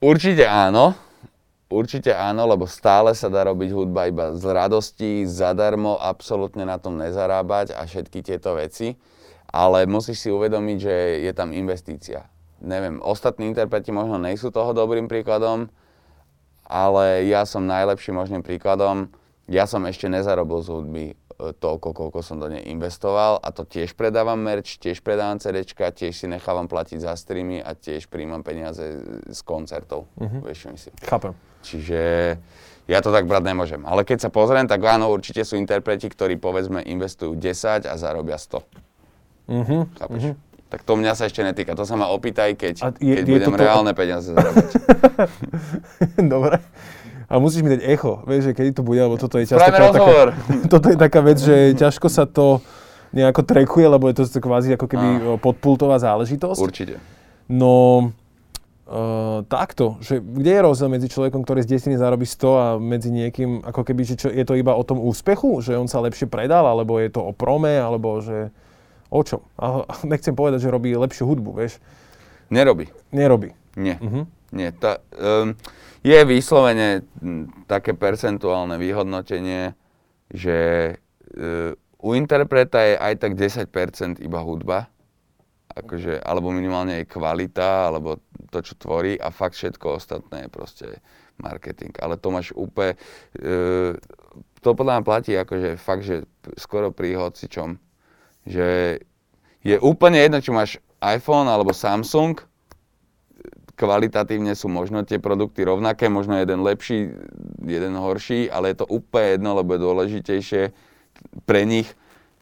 [0.01, 0.97] Určite áno.
[1.73, 7.01] Určite áno, lebo stále sa dá robiť hudba iba z radosti, zadarmo, absolútne na tom
[7.01, 8.93] nezarábať a všetky tieto veci.
[9.49, 12.29] Ale musíš si uvedomiť, že je tam investícia.
[12.61, 15.73] Neviem, ostatní interpreti možno nejsú toho dobrým príkladom,
[16.63, 19.09] ale ja som najlepším možným príkladom.
[19.49, 21.15] Ja som ešte nezarobil z hudby e,
[21.57, 26.15] toľko, koľko som do nej investoval a to tiež predávam merch, tiež predávam CDčka, tiež
[26.15, 30.07] si nechávam platiť za streamy a tiež príjmam peniaze z koncertov.
[30.17, 30.95] Vieš, čo myslím.
[31.03, 31.52] Chápem.
[31.63, 32.01] Čiže
[32.83, 33.81] ja to tak brať nemôžem.
[33.81, 38.35] Ale keď sa pozriem, tak áno, určite sú interpreti, ktorí povedzme investujú 10 a zarobia
[38.35, 38.59] 100.
[39.45, 39.77] Mhm.
[39.97, 40.23] Chápeš?
[40.67, 41.71] Tak to mňa sa ešte netýka.
[41.71, 44.69] To sa ma opýtaj, keď, A je- keď je budem toto- reálne peniaze zarábať.
[46.33, 46.57] Dobre.
[47.25, 50.33] A musíš mi dať echo, vieš, že kedy to bude, lebo toto je rozhovor.
[50.33, 52.61] taká, toto je taká vec, že ťažko sa to
[53.09, 55.07] nejako trekuje, lebo je to kvázi ako keby
[55.39, 56.57] podpultová záležitosť.
[56.57, 56.97] Určite.
[57.45, 58.09] No,
[58.93, 63.09] uh, takto, že kde je rozdiel medzi človekom, ktorý z desiny zarobí 100 a medzi
[63.09, 66.29] niekým, ako keby, že čo, je to iba o tom úspechu, že on sa lepšie
[66.29, 68.53] predal, alebo je to o prome, alebo že
[69.09, 69.41] o čom?
[69.57, 71.81] A nechcem povedať, že robí lepšiu hudbu, vieš.
[72.53, 72.93] Nerobí.
[73.09, 73.57] Nerobí.
[73.73, 73.97] Nie.
[73.97, 74.29] Mhm.
[74.53, 74.69] Nie.
[74.77, 75.57] Tá, um,
[76.05, 77.01] je vyslovene
[77.65, 79.73] také percentuálne vyhodnotenie,
[80.29, 80.57] že
[81.33, 84.92] uh, u interpreta je aj tak 10% iba hudba,
[85.73, 88.21] akože, alebo minimálne jej kvalita, alebo
[88.53, 90.87] to, čo tvorí a fakt všetko ostatné je proste
[91.41, 91.93] marketing.
[91.97, 92.93] Ale to máš úplne,
[93.41, 93.97] uh,
[94.61, 97.81] to podľa mňa platí akože fakt, že skoro pri hocičom,
[98.45, 98.99] že
[99.63, 102.37] je úplne jedno, či máš iPhone alebo Samsung,
[103.73, 107.09] kvalitatívne sú možno tie produkty rovnaké, možno jeden lepší,
[107.65, 110.63] jeden horší, ale je to úplne jedno, lebo je dôležitejšie
[111.49, 111.89] pre nich,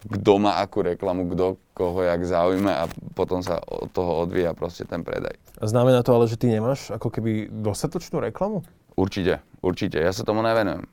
[0.02, 4.86] kto má akú reklamu, kto koho jak zaujme a potom sa od toho odvíja proste
[4.86, 5.38] ten predaj.
[5.62, 8.66] Znamená to ale, že ty nemáš ako keby dostatočnú reklamu?
[8.98, 10.90] Určite, určite, ja sa tomu nevenujem.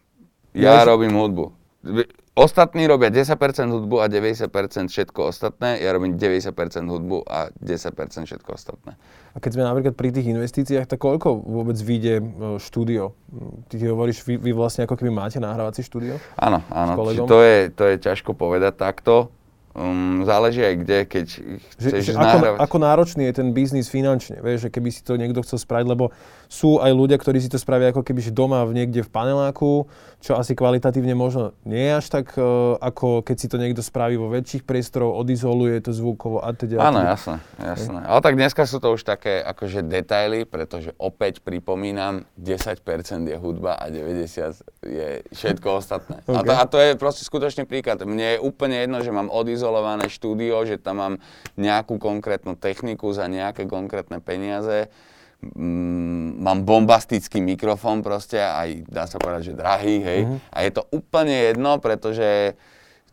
[0.56, 1.52] Ja Ja robím hudbu.
[2.38, 3.34] Ostatní robia 10%
[3.66, 4.46] hudbu a 90%
[4.94, 6.54] všetko ostatné, ja robím 90%
[6.86, 8.94] hudbu a 10% všetko ostatné.
[9.34, 12.24] A keď sme napríklad pri tých investíciách, tak koľko vôbec vyjde e,
[12.62, 13.18] štúdio?
[13.66, 16.22] Ty, ty hovoríš, vy, vy vlastne ako keby máte nahrávacie štúdio?
[16.38, 16.94] Áno, áno,
[17.26, 19.34] to je, to je ťažko povedať takto.
[19.78, 21.26] Um, záleží aj kde, keď
[21.78, 22.58] Že, chceš že ako, nahrávať.
[22.66, 26.10] ako náročný je ten biznis finančne, vieš, že keby si to niekto chcel spraviť, lebo
[26.50, 29.86] sú aj ľudia, ktorí si to spravia ako keby že doma v niekde v paneláku,
[30.18, 32.42] čo asi kvalitatívne možno nie je až tak, e,
[32.82, 36.82] ako keď si to niekto spraví vo väčších priestoroch, odizoluje to zvukovo a teda.
[36.82, 38.02] Áno, jasné, jasné.
[38.02, 42.82] Ale tak dneska sú to už také akože detaily, pretože opäť pripomínam, 10%
[43.30, 46.24] je hudba a 90% je všetko ostatné.
[46.26, 48.02] A, to, a to je proste skutočný príklad.
[48.02, 49.67] Mne je úplne jedno, že mám odizolované
[50.08, 51.14] štúdio, že tam mám
[51.54, 54.88] nejakú konkrétnu techniku za nejaké konkrétne peniaze.
[55.38, 60.20] Mm, mám bombastický mikrofón proste, aj dá sa povedať, že drahý, hej.
[60.50, 62.58] A je to úplne jedno, pretože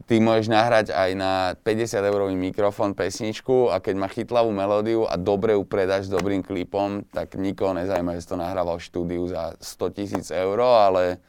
[0.09, 5.15] ty môžeš nahrať aj na 50 eurový mikrofón pesničku a keď má chytlavú melódiu a
[5.15, 9.23] dobre ju predáš s dobrým klipom, tak nikoho nezaujíma, že si to nahrával v štúdiu
[9.31, 11.23] za 100 tisíc eur, ale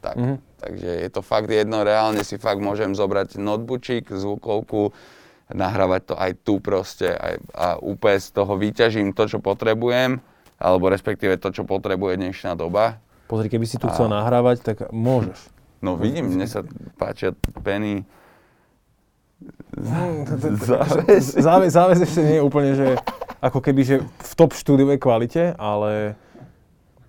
[0.00, 0.16] tak.
[0.60, 4.92] Takže je to fakt jedno, reálne si fakt môžem zobrať noteboočik, zvukovku,
[5.52, 10.20] nahrávať to aj tu proste aj, a úplne z toho vyťažím to, čo potrebujem,
[10.60, 13.00] alebo respektíve to, čo potrebuje dnešná doba.
[13.28, 13.94] Pozri, keby si tu a...
[13.94, 15.38] chcel nahrávať, tak môžeš.
[15.80, 16.60] No vidím, mne sa
[17.00, 17.32] páčia.
[21.40, 23.00] Záväz, záväz ešte nie je úplne, že
[23.40, 26.20] ako keby, že v top štúdiovej kvalite, ale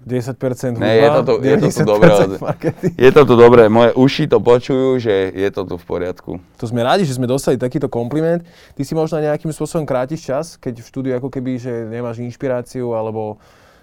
[0.02, 0.34] 10%
[0.74, 2.12] hudba, Ne, je to tu, je to tu dobré.
[2.98, 3.64] Je to tu dobré.
[3.70, 6.32] Moje uši to počujú, že je to tu v poriadku.
[6.58, 8.42] To sme rádi, že sme dostali takýto kompliment.
[8.74, 12.98] Ty si možno nejakým spôsobom krátiš čas, keď v štúdiu ako keby, že nemáš inšpiráciu
[12.98, 13.38] alebo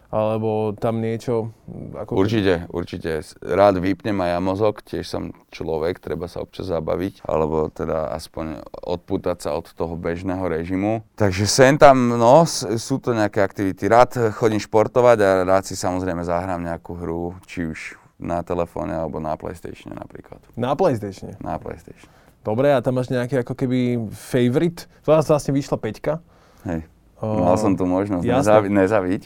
[0.09, 1.53] alebo tam niečo?
[1.93, 2.17] Ako...
[2.17, 3.21] Určite, určite.
[3.45, 8.65] Rád vypnem aj ja mozog, tiež som človek, treba sa občas zabaviť, alebo teda aspoň
[8.73, 11.05] odpútať sa od toho bežného režimu.
[11.21, 13.85] Takže sem tam, no, sú to nejaké aktivity.
[13.85, 19.21] Rád chodím športovať a rád si samozrejme zahrám nejakú hru, či už na telefóne alebo
[19.23, 20.41] na PlayStation napríklad.
[20.59, 21.37] Na PlayStation?
[21.39, 22.11] Na PlayStation.
[22.43, 24.89] Dobre, a tam máš nejaký ako keby favorite?
[25.05, 26.25] To vlastne vyšla peťka.
[26.65, 26.89] Hej,
[27.21, 29.23] mal som tu možnosť nezavi- nezaviť.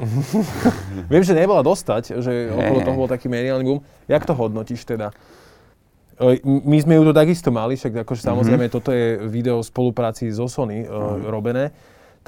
[1.12, 3.80] Viem, že nebola dostať, že okolo toho bol taký mediálny boom.
[4.08, 5.12] Jak to hodnotíš teda?
[6.44, 8.76] My sme ju tu takisto mali, však akože samozrejme mm-hmm.
[8.76, 11.32] toto je video v spolupráci so Sony mm-hmm.
[11.32, 11.72] robené,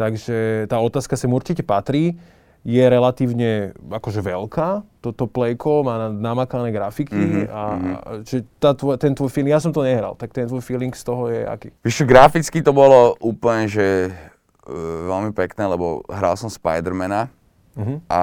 [0.01, 2.17] takže tá otázka sem určite patrí.
[2.63, 7.51] Je relatívne akože veľká, toto playko má namakané grafiky mm-hmm.
[7.51, 7.91] a, mhm.
[7.91, 10.95] a že tá tvoj, ten tvoj feeling, ja som to nehral, tak ten tvoj feeling
[10.95, 11.75] z toho je aký?
[11.83, 17.35] Víš, graficky to bolo úplne, že uh, veľmi pekné, lebo hral som Spidermana,
[17.77, 17.99] Uh-huh.
[18.09, 18.23] A,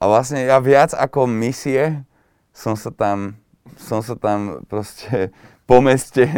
[0.00, 2.04] a vlastne ja viac ako misie
[2.50, 3.36] som sa tam,
[3.76, 5.32] som sa tam proste
[5.68, 6.26] po meste...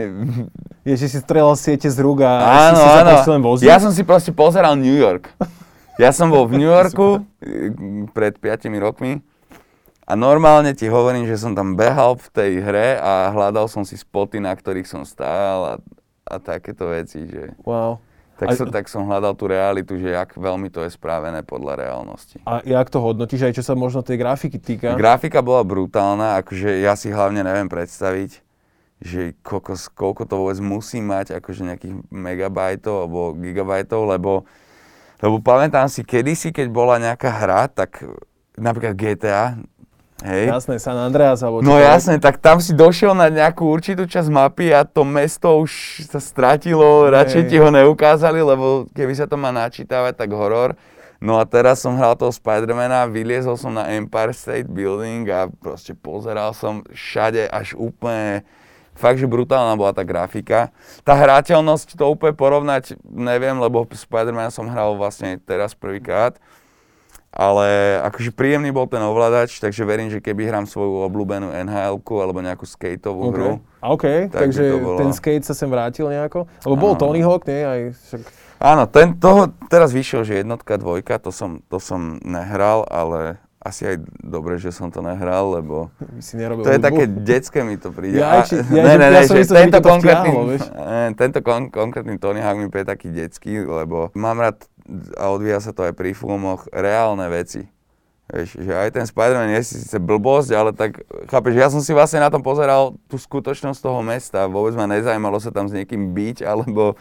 [0.82, 2.42] Je, že si strelal siete z rúk a
[2.74, 3.10] áno, si áno.
[3.22, 3.70] sa len vozil?
[3.70, 5.30] Ja som si proste pozeral New York.
[5.94, 7.22] Ja som bol v New Yorku
[8.10, 9.22] pred 5 rokmi
[10.02, 13.94] a normálne ti hovorím, že som tam behal v tej hre a hľadal som si
[13.94, 15.74] spoty, na ktorých som stál a,
[16.26, 17.54] a takéto veci, že...
[17.62, 18.02] Wow.
[18.40, 21.84] Tak, a, som, tak som hľadal tú realitu, že jak veľmi to je správené podľa
[21.84, 22.40] reálnosti.
[22.48, 24.98] A jak to hodnotíš, aj čo sa možno tej grafiky týka?
[24.98, 28.42] Grafika bola brutálna, akože ja si hlavne neviem predstaviť,
[29.02, 34.32] že koľko, koľko to vôbec musí mať, akože nejakých megabajtov alebo gigabajtov, lebo,
[35.20, 38.02] lebo pamätám si, kedysi, keď bola nejaká hra, tak
[38.56, 39.58] napríklad GTA,
[40.22, 40.54] Hej.
[40.54, 44.70] Jasné, San Andreas alebo No jasné, tak tam si došiel na nejakú určitú časť mapy
[44.70, 47.10] a to mesto už sa stratilo, Hej.
[47.10, 50.78] radšej ti ho neukázali, lebo keby sa to má načítavať, tak horor.
[51.22, 55.94] No a teraz som hral toho Spidermana, vyliezol som na Empire State Building a proste
[55.94, 58.42] pozeral som všade až úplne,
[58.94, 60.74] fakt, že brutálna bola tá grafika.
[61.06, 66.38] Tá hrateľnosť, to úplne porovnať neviem, lebo Spidermana som hral vlastne teraz prvýkrát
[67.32, 72.44] ale akože príjemný bol ten ovládač, takže verím, že keby hrám svoju obľúbenú nhl alebo
[72.44, 73.36] nejakú skateovú okay.
[73.40, 73.50] hru.
[73.80, 74.98] OK, tak takže bolo...
[75.00, 76.44] ten skate sa sem vrátil nejako?
[76.68, 77.64] Lebo bol Tony Hawk, nie?
[77.64, 78.20] Aj však...
[78.62, 83.94] Áno, ten, toho teraz vyšiel, že jednotka, dvojka, to som, to som nehral, ale asi
[83.94, 85.88] aj dobre, že som to nehral, lebo
[86.22, 86.66] si to hudbu.
[86.66, 88.18] je také detské mi to príde.
[88.18, 92.18] Ja, či, ja, ne, ne, ne, ja že myslel, tento, konkrétny, vtiahlo, tento kon, konkrétny
[92.18, 94.66] Tony Hawk mi príde taký detský, lebo mám rád
[95.16, 97.68] a odvíja sa to aj pri filmoch, reálne veci.
[98.32, 102.22] Vieš, že aj ten Spider-Man je síce blbosť, ale tak, chápeš, ja som si vlastne
[102.22, 106.40] na tom pozeral tú skutočnosť toho mesta, vôbec ma nezajímalo sa tam s niekým byť,
[106.40, 106.96] alebo,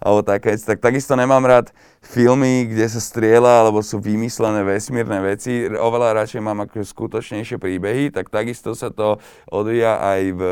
[0.00, 1.66] alebo také, tak takisto nemám rád
[2.00, 8.08] filmy, kde sa strieľa, alebo sú vymyslené vesmírne veci, oveľa radšej mám ako skutočnejšie príbehy,
[8.08, 9.20] tak takisto sa to
[9.52, 10.42] odvíja aj v,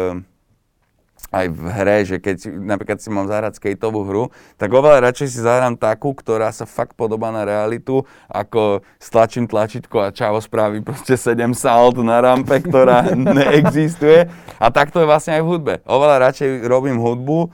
[1.29, 4.25] aj v hre, že keď napríklad si mám zahrať skateovú hru,
[4.57, 8.01] tak oveľa radšej si zahrám takú, ktorá sa fakt podobá na realitu,
[8.33, 14.25] ako stlačím tlačítko a čavo spraví proste 7 salt na rampe, ktorá neexistuje.
[14.57, 15.75] A tak to je vlastne aj v hudbe.
[15.85, 17.51] Oveľa radšej robím hudbu, uh,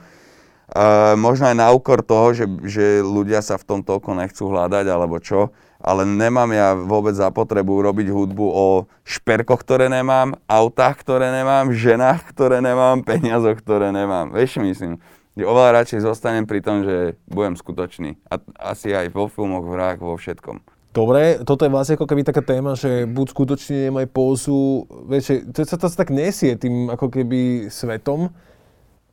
[1.19, 5.19] možno aj na úkor toho, že, že ľudia sa v tom toľko nechcú hľadať, alebo
[5.19, 5.51] čo,
[5.85, 11.69] ale nemám ja vôbec za potrebu robiť hudbu o šperkoch, ktoré nemám, autách, ktoré nemám,
[11.69, 14.33] ženách, ktoré nemám, peniazoch, ktoré nemám.
[14.33, 14.97] Vieš, myslím,
[15.37, 18.17] že oveľa radšej zostanem pri tom, že budem skutočný.
[18.25, 18.41] A
[18.73, 20.57] asi aj vo filmoch, v hrách, vo všetkom.
[20.95, 25.67] Dobre, toto je vlastne ako keby taká téma, že buď skutočne nemaj pózu, vieš, to
[25.67, 28.31] sa to tak nesie tým ako keby svetom.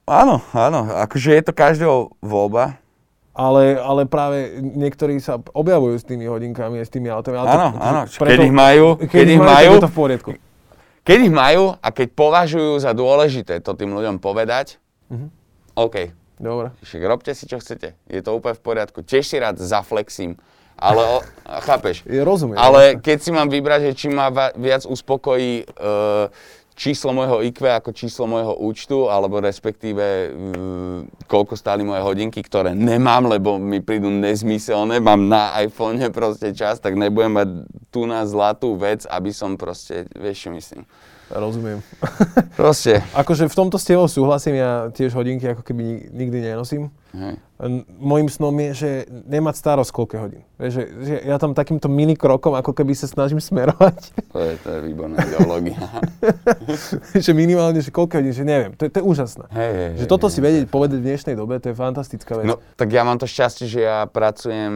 [0.06, 2.78] Áno, áno, akože je to každého voľba,
[3.32, 7.40] ale, ale práve niektorí sa objavujú s tými hodinkami a s tými autami.
[7.40, 10.30] áno, áno, keď ich majú, keď, keď ich majú, to v poriadku.
[11.02, 14.78] Keď ich majú a keď považujú za dôležité to tým ľuďom povedať,
[15.10, 15.28] uh-huh.
[15.74, 16.12] OK.
[16.42, 16.74] Dobre.
[16.82, 17.94] Však robte si, čo chcete.
[18.10, 19.00] Je to úplne v poriadku.
[19.06, 20.36] Tiež si rád zaflexím.
[20.74, 21.18] Ale, o,
[21.62, 22.02] chápeš?
[22.30, 22.58] Rozumiem.
[22.58, 26.26] Ale keď si mám vybrať, že či ma viac uspokojí uh,
[26.74, 32.72] číslo môjho IQ ako číslo môjho účtu, alebo respektíve mm, koľko stáli moje hodinky, ktoré
[32.72, 37.48] nemám, lebo mi prídu nezmyselné, mám na iPhone proste čas, tak nebudem mať
[37.92, 40.82] tu na zlatú vec, aby som proste, vieš čo myslím.
[41.32, 41.80] Rozumiem.
[42.60, 43.00] Proste.
[43.16, 46.92] akože v tomto s tebou súhlasím, ja tiež hodinky ako keby nikdy nenosím.
[47.12, 47.40] Hej.
[48.00, 50.42] Mojím snom je, že nemať starosť koľko hodín.
[50.56, 54.12] Vieš, že, že ja tam takýmto mini krokom ako keby sa snažím smerovať.
[54.32, 55.78] To je, to je výborná ideológia.
[57.24, 58.72] že minimálne, že koľko hodín, že neviem.
[58.76, 59.44] To je, to je úžasné.
[59.52, 62.48] Hej, hej, Že toto hej, si vedieť povedať v dnešnej dobe, to je fantastická vec.
[62.48, 64.74] No, tak ja mám to šťastie, že ja pracujem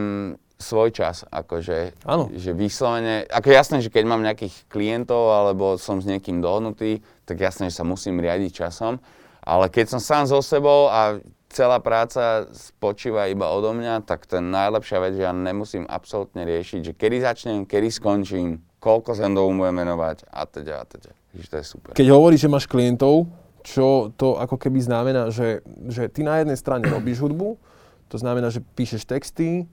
[0.57, 2.33] svoj čas, akože, Áno.
[2.33, 7.37] že vyslovene, ako jasné, že keď mám nejakých klientov alebo som s niekým dohodnutý, tak
[7.37, 8.97] jasné, že sa musím riadiť časom,
[9.45, 14.41] ale keď som sám so sebou a celá práca spočíva iba odo mňa, tak to
[14.41, 19.53] je najlepšia vec, že ja nemusím absolútne riešiť, že kedy začnem, kedy skončím, koľko zendov
[19.53, 21.11] budem menovať a teda a teda.
[21.33, 21.91] Takže to je super.
[21.93, 23.29] Keď hovoríš, že máš klientov,
[23.61, 27.59] čo to ako keby znamená, že, že ty na jednej strane robíš hudbu,
[28.07, 29.67] to znamená, že píšeš texty,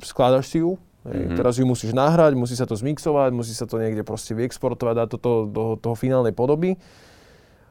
[0.00, 1.36] skladaš si ju, mm-hmm.
[1.36, 5.08] teraz ju musíš nahrať, musí sa to zmixovať, musí sa to niekde proste vyexportovať, dať
[5.14, 6.80] to do, toho finálnej podoby.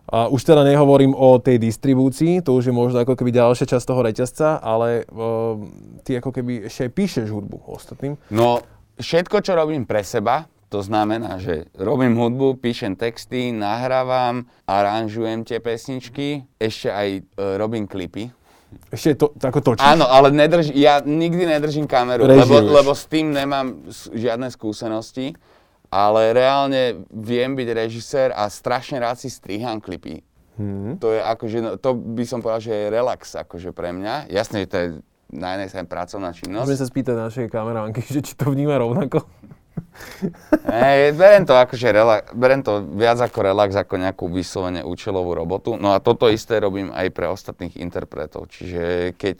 [0.03, 3.85] A už teda nehovorím o tej distribúcii, to už je možno ako keby ďalšia časť
[3.87, 5.63] toho reťazca, ale o,
[6.03, 8.19] ty ako keby ešte aj píšeš hudbu ostatným.
[8.27, 8.59] No,
[8.99, 15.63] všetko, čo robím pre seba, to znamená, že robím hudbu, píšem texty, nahrávam, aranžujem tie
[15.63, 17.21] pesničky, ešte aj e,
[17.55, 18.33] robím klipy.
[18.89, 19.85] Ešte to, ako točíš.
[19.85, 25.33] Áno, ale nedrž, ja nikdy nedržím kameru, lebo, lebo s tým nemám žiadne skúsenosti,
[25.93, 30.25] ale reálne viem byť režisér a strašne rád si striham klipy.
[30.57, 31.01] Hmm.
[31.01, 34.29] To je akože, no, to by som povedal, že je relax akože pre mňa.
[34.29, 34.87] Jasné, že to je
[35.33, 36.65] na jednej strane pracovná činnosť.
[36.69, 39.25] Môžeme sa spýtať našej kameránky, že či to vníma rovnako.
[40.69, 45.75] Hej, berem to akože relax, berem to viac ako relax, ako nejakú vyslovene účelovú robotu.
[45.77, 48.49] No a toto isté robím aj pre ostatných interpretov.
[48.49, 49.37] Čiže keď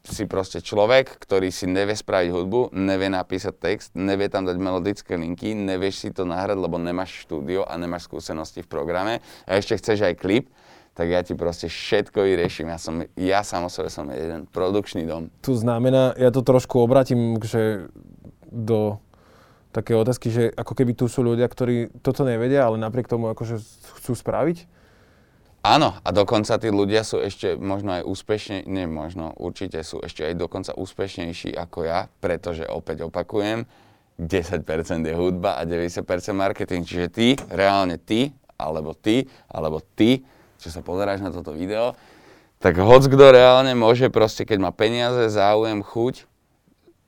[0.00, 5.20] si proste človek, ktorý si nevie spraviť hudbu, nevie napísať text, nevie tam dať melodické
[5.20, 9.76] linky, nevieš si to nahrať, lebo nemáš štúdio a nemáš skúsenosti v programe a ešte
[9.76, 10.48] chceš aj klip,
[10.96, 12.72] tak ja ti proste všetko vyrieším.
[12.72, 15.28] Ja, som, ja sám o sebe som jeden produkčný dom.
[15.44, 17.92] Tu znamená, ja to trošku obratím, že
[18.50, 18.98] do
[19.70, 23.58] také otázky, že ako keby tu sú ľudia, ktorí toto nevedia, ale napriek tomu akože
[24.02, 24.66] chcú spraviť.
[25.60, 30.24] Áno, a dokonca tí ľudia sú ešte možno aj úspešne, nie možno, určite sú ešte
[30.24, 33.68] aj dokonca úspešnejší ako ja, pretože opäť opakujem,
[34.16, 34.64] 10%
[35.04, 36.00] je hudba a 90%
[36.32, 36.84] marketing.
[36.84, 40.24] Čiže ty, reálne ty, alebo ty, alebo ty,
[40.60, 41.96] čo sa pozeráš na toto video,
[42.60, 46.28] tak hoc kto reálne môže proste, keď má peniaze, záujem, chuť,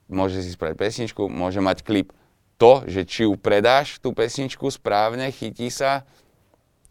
[0.08, 2.12] môže si spraviť pesničku, môže mať klip.
[2.62, 6.06] To, že či ju predáš, tú pesničku správne, chytí sa,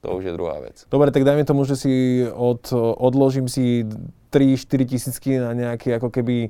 [0.04, 0.84] to už je druhá vec.
[0.92, 1.94] Dobre, tak dajme tomu, že si
[2.28, 3.88] od, odložím si
[4.36, 6.50] 3-4 tisícky na nejaký ako keby e,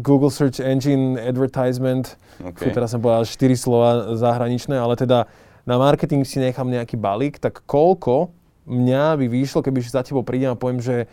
[0.00, 2.16] Google Search Engine Advertisement.
[2.40, 2.70] Fú, Okay.
[2.70, 5.26] teraz som povedal 4 slova zahraničné, ale teda
[5.66, 8.32] na marketing si nechám nejaký balík, tak koľko
[8.64, 11.10] mňa by vyšlo, keby za tebou prídem a poviem, že,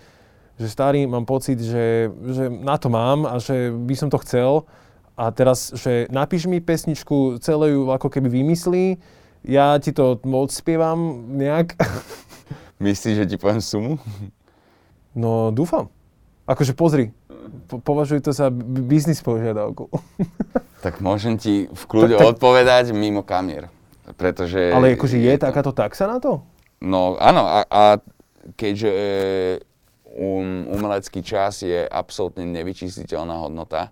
[0.55, 4.69] že starý, mám pocit, že, že na to mám a že by som to chcel
[5.15, 8.99] a teraz, že napíš mi pesničku, celé ju ako keby vymyslí,
[9.47, 11.75] ja ti to odspievam nejak.
[12.84, 13.95] Myslíš, že ti poviem sumu?
[15.15, 15.88] No, dúfam.
[16.43, 17.15] Akože pozri,
[17.65, 19.88] po- považuj to za biznis požiadavku.
[20.86, 23.73] Tak môžem ti v kľude Tak- tak- odpovedať mimo kamier.
[24.21, 24.69] Pretože...
[24.69, 26.45] Ale akože je takáto taxa na to?
[26.78, 27.82] No áno, a, a
[28.54, 29.01] keďže e,
[30.13, 33.89] um, umelecký čas je absolútne nevyčísliteľná hodnota,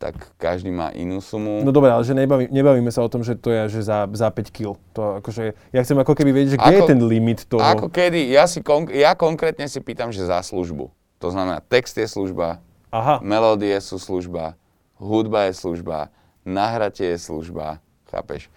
[0.00, 1.60] tak každý má inú sumu.
[1.60, 4.32] No dobre, ale že nebaví, nebavíme sa o tom, že to je že za, za
[4.32, 4.80] 5 kg.
[4.96, 7.60] To akože, ja chcem ako keby vedieť, že kde je Ako- ten limit toho.
[7.60, 8.32] Ako kedy?
[8.32, 10.88] Ja, si konk- ja konkrétne si pýtam, že za službu.
[11.20, 14.56] To znamená, text je služba, Aha, melódie sú služba,
[14.96, 16.08] hudba je služba,
[16.48, 18.48] nahratie je služba, chápeš?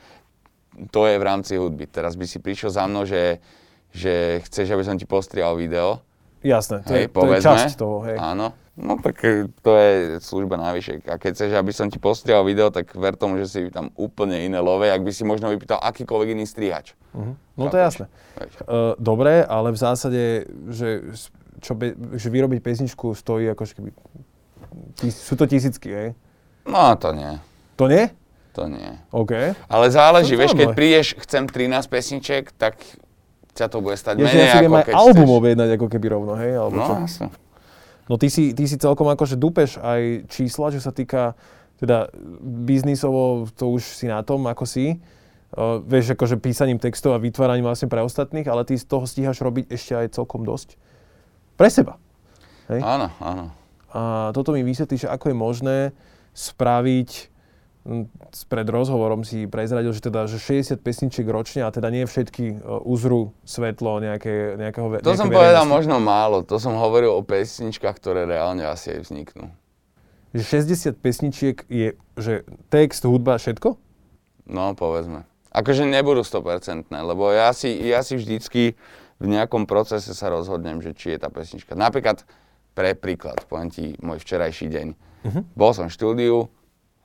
[0.95, 1.91] To je v rámci hudby.
[1.91, 3.43] Teraz by si prišiel za mnou, že,
[3.91, 5.99] že chceš, aby som ti postrial video,
[6.39, 8.15] jasné, to, hej, je, to je časť toho, hej.
[8.15, 8.55] Áno.
[8.73, 10.97] No tak e, to je služba navyše.
[11.05, 14.41] A keď chceš, aby som ti postrial video, tak ver tomu, že si tam úplne
[14.41, 16.97] iné love, ak by si možno vypýtal akýkoľvek iný strihač.
[17.13, 17.33] Mhm.
[17.53, 18.05] No to je jasné.
[18.59, 20.21] Uh, dobre, ale v zásade,
[20.67, 21.05] že,
[21.59, 23.89] čo be, že vyrobiť pesničku stojí akože keby...
[24.95, 26.09] Tis, sú to tisícky, hej?
[26.65, 27.37] No to nie.
[27.75, 28.09] To nie?
[28.53, 28.89] To nie.
[29.11, 29.53] OK.
[29.63, 32.81] Ale záleží, vieš, keď prídeš, chcem 13 pesniček, tak
[33.53, 35.37] ťa to bude stať Ja, menej, ja si viem ako aj keď album chceš.
[35.37, 36.51] objednať ako keby rovno, hej?
[36.55, 36.93] Alebo No, čo?
[36.99, 37.27] jasne.
[38.11, 41.39] No ty si, ty si celkom akože dupeš aj čísla, čo sa týka
[41.79, 42.11] teda
[42.43, 44.99] biznisovo, to už si na tom, ako si.
[45.57, 49.41] uh, vieš, akože písaním textov a vytváraním vlastne pre ostatných, ale ty z toho stíhaš
[49.41, 50.77] robiť ešte aj celkom dosť
[51.57, 51.99] pre seba.
[52.71, 52.81] Hej?
[52.81, 53.43] Áno, áno.
[53.93, 55.77] A toto mi vysvetlí, že ako je možné
[56.33, 57.32] spraviť
[58.47, 62.79] pred rozhovorom si prezradil, že teda že 60 pesničiek ročne a teda nie všetky uh,
[62.87, 68.23] uzrú svetlo nejaké, nejakého To som povedal možno málo, to som hovoril o pesničkách, ktoré
[68.23, 69.51] reálne asi aj vzniknú.
[70.31, 70.65] Že
[70.95, 73.75] 60 pesničiek je, že text, hudba, všetko?
[74.47, 75.27] No, povedzme.
[75.53, 78.73] Akože nebudú 100%, lebo ja si, ja si vždycky
[79.21, 81.77] v nejakom procese sa rozhodnem, že či je tá pesnička.
[81.77, 82.25] Napríklad,
[82.73, 84.87] pre príklad, poviem ti môj včerajší deň.
[85.23, 85.43] Uh-huh.
[85.53, 86.49] Bol som v štúdiu,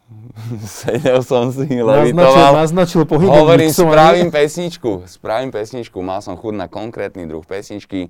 [0.65, 2.57] Sedel som si, levitoval.
[2.57, 3.45] Naznačil, naznačil pohybom.
[3.45, 8.09] Hovorím, spravím pesničku, spravím pesničku, mal som chud na konkrétny druh pesničky.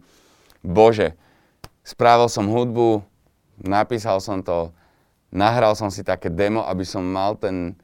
[0.63, 1.19] Bože,
[1.83, 3.03] spravil som hudbu,
[3.63, 4.71] napísal som to,
[5.35, 7.75] nahral som si také demo, aby som mal ten,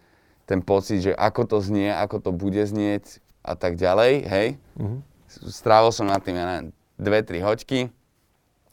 [0.46, 4.48] ten pocit, že ako to znie, ako to bude znieť a tak ďalej, hej.
[4.78, 5.02] Uh-huh.
[5.28, 7.90] Strávil som na tým, ja neviem, dve, tri hoďky,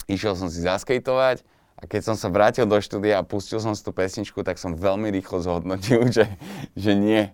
[0.06, 1.42] išiel som si zaskejtovať,
[1.82, 4.78] a keď som sa vrátil do štúdia a pustil som si tú pesničku, tak som
[4.78, 6.30] veľmi rýchlo zhodnotil, že,
[6.78, 7.34] že nie.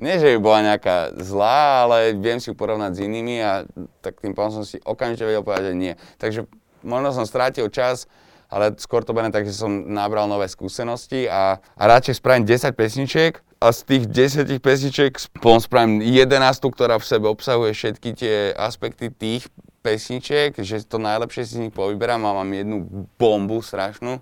[0.00, 3.68] Nie, že by bola nejaká zlá, ale viem si ju porovnať s inými a
[4.00, 5.92] tak tým pádom som si okamžite vedel povedať, že nie.
[6.16, 6.40] Takže
[6.80, 8.08] možno som strátil čas,
[8.48, 12.72] ale skôr to beriem tak, že som nabral nové skúsenosti a, a radšej spravím 10
[12.74, 14.04] pesničiek a z tých
[14.40, 15.12] 10 pesničiek
[15.60, 16.32] spravím 11,
[16.64, 21.74] ktorá v sebe obsahuje všetky tie aspekty tých pesničiek, že to najlepšie si z nich
[21.74, 24.20] povyberám a mám jednu bombu strašnú.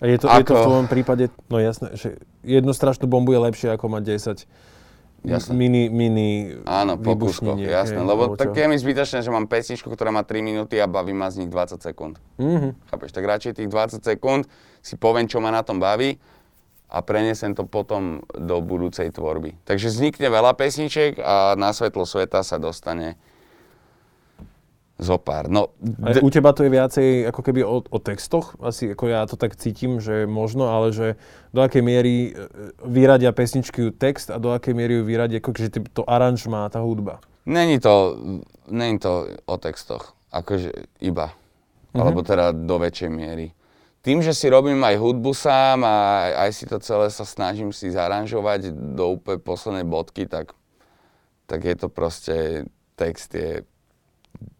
[0.00, 0.40] A je to, ako...
[0.40, 4.02] je to v tvojom prípade, no jasné, že jednu strašnú bombu je lepšie ako mať
[4.16, 4.48] 10
[5.20, 5.52] Jasné.
[5.52, 10.08] mini, mini Áno, pokusko, jasné, hej, lebo tak je mi zbytočné, že mám pesničku, ktorá
[10.08, 12.16] má 3 minúty a baví ma z nich 20 sekúnd.
[12.40, 12.88] Mm-hmm.
[12.88, 14.48] Chápeš, tak radšej tých 20 sekúnd
[14.80, 16.16] si poviem, čo ma na tom baví
[16.88, 19.60] a preniesem to potom do budúcej tvorby.
[19.68, 23.20] Takže vznikne veľa pesničiek a na svetlo sveta sa dostane
[25.00, 25.48] zopár.
[25.48, 28.54] No, d- u teba to je viacej ako keby o, o textoch?
[28.60, 31.16] Asi ako ja to tak cítim, že možno, ale že
[31.56, 32.30] do akej miery e,
[32.84, 37.24] vyradia pesničky text a do akej miery ju vyradia ako že to aranžma, tá hudba?
[37.48, 38.20] Není to,
[38.68, 40.70] není to o textoch, akože
[41.00, 41.32] iba.
[41.32, 41.98] Mm-hmm.
[41.98, 43.50] Alebo teda do väčšej miery.
[44.00, 45.96] Tým, že si robím aj hudbu sám a
[46.46, 50.56] aj si to celé sa snažím si zaranžovať do úplne poslednej bodky, tak,
[51.44, 52.64] tak je to proste,
[52.96, 53.64] text je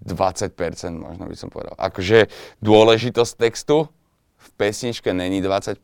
[0.04, 0.56] 20%
[0.96, 1.76] možno by som povedal.
[1.76, 2.32] Akože
[2.64, 3.88] dôležitosť textu
[4.40, 5.76] v pesničke není 20%,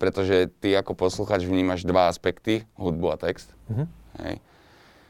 [0.00, 3.52] pretože ty ako posluchač vnímaš dva aspekty, hudbu a text.
[3.68, 3.86] Mm-hmm.
[4.24, 4.36] Hej.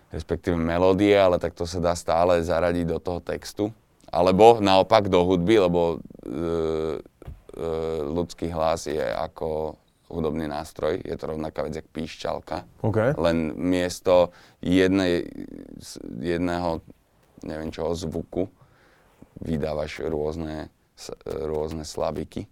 [0.08, 3.70] Respektíve melódie, ale tak to sa dá stále zaradiť do toho textu.
[4.08, 6.40] Alebo naopak do hudby, lebo e, e,
[8.08, 9.76] ľudský hlas je ako
[10.08, 12.64] hudobný nástroj, je to rovnaká vec, jak píšťalka.
[12.80, 13.12] Okay.
[13.14, 14.32] Len miesto
[14.64, 15.28] jednej,
[16.16, 16.80] jedného
[17.42, 18.48] neviem čoho, zvuku,
[19.42, 20.70] vydávaš rôzne,
[21.24, 22.46] rôzne slabiky.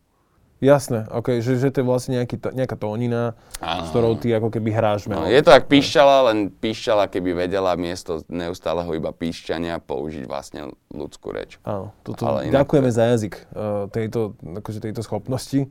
[0.57, 3.85] Jasné, okay, že, že to je vlastne nejaký, nejaká tónina, ano.
[3.85, 7.77] s ktorou ty ako keby hráš no, Je to ak píšťala, len píšťala, keby vedela
[7.77, 11.61] miesto neustáleho iba píšťania použiť vlastne ľudskú reč.
[11.61, 12.97] Áno, toto Ale ďakujeme inak...
[12.97, 15.69] za jazyk uh, tejto, akože tejto schopnosti.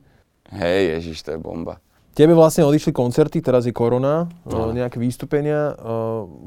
[0.53, 1.82] Hej, Ježiš, to je bomba.
[2.16, 4.72] Tebe vlastne odišli koncerty, teraz je korona, no.
[4.72, 5.76] nejaké výstupenia.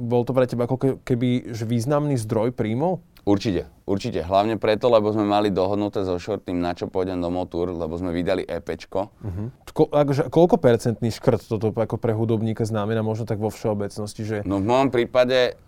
[0.00, 3.04] Bol to pre teba ako keby významný zdroj príjmov?
[3.28, 4.24] Určite, určite.
[4.24, 8.16] Hlavne preto, lebo sme mali dohodnuté so Shortým, na čo pôjdem do Motur, lebo sme
[8.16, 9.12] vydali EPčko.
[9.12, 9.52] Uh-huh.
[9.76, 14.24] Ko, akože, koľko percentný škrt toto ako pre hudobníka znamená, možno tak vo všeobecnosti?
[14.24, 14.36] Že...
[14.48, 15.60] No v môjom prípade,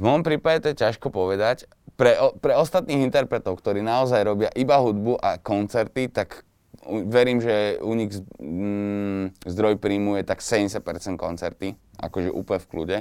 [0.00, 1.68] v môjom prípade to je ťažko povedať.
[2.00, 6.47] Pre, pre ostatných interpretov, ktorí naozaj robia iba hudbu a koncerty, tak
[6.88, 10.80] verím, že u nich mm, zdroj príjmu je tak 70%
[11.20, 12.98] koncerty, akože úplne v kľude.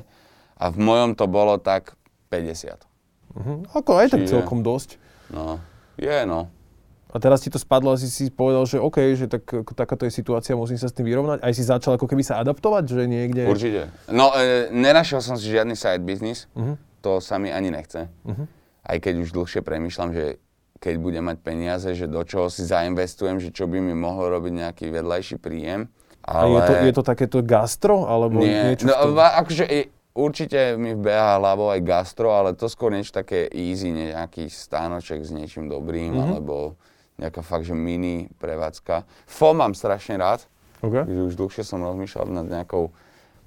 [0.57, 1.95] A v mojom to bolo tak
[2.29, 2.83] 50.
[3.38, 3.61] Uh-huh.
[3.71, 4.97] Ako aj Čiže, tak celkom dosť.
[5.29, 5.61] No,
[5.95, 6.49] je no.
[7.07, 10.59] A teraz ti to spadlo, asi si povedal, že OK, že tak, takáto je situácia,
[10.59, 11.39] musím sa s tým vyrovnať.
[11.39, 13.47] Aj si začal ako keby sa adaptovať, že niekde...
[13.47, 13.88] Určite.
[14.11, 16.75] No, e, nenašiel som si žiadny side business, uh-huh.
[16.99, 18.11] to sa mi ani nechce.
[18.27, 18.45] Uh-huh.
[18.83, 20.41] Aj keď už dlhšie premyšľam, že
[20.78, 24.53] keď budem mať peniaze, že do čoho si zainvestujem, že čo by mi mohlo robiť
[24.53, 25.89] nejaký vedľajší príjem.
[26.28, 26.43] Ale...
[26.43, 28.05] A je to, je to takéto gastro?
[28.05, 29.63] Alebo Nie, niečo no, akože
[30.17, 35.30] určite mi vbeha hlavou aj gastro, ale to skôr niečo také easy, nejaký stánoček s
[35.30, 36.25] niečím dobrým, mm-hmm.
[36.25, 36.73] alebo
[37.21, 39.05] nejaká fakt, že mini prevádzka.
[39.30, 40.45] Fo mám strašne rád,
[40.82, 41.05] okay.
[41.05, 42.93] už dlhšie som rozmýšľal nad nejakou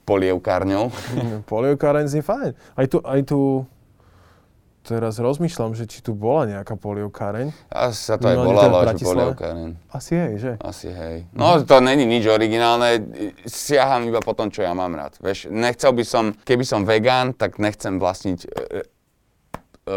[0.07, 0.91] polievkárňou.
[1.53, 2.51] Polievkáreň je fajn.
[2.75, 3.63] Aj tu, aj tu
[4.91, 7.55] teraz rozmýšľam, že či tu bola nejaká polievkáreň.
[7.71, 9.71] Asi sa to aj volalo, že polievkáreň.
[9.95, 10.53] Asi hej, že?
[10.59, 11.31] Asi hej.
[11.31, 12.99] No to není nič originálne,
[13.47, 15.15] siaham iba po tom, čo ja mám rád.
[15.23, 19.95] Vieš, nechcel by som, keby som vegán, tak nechcem vlastniť e,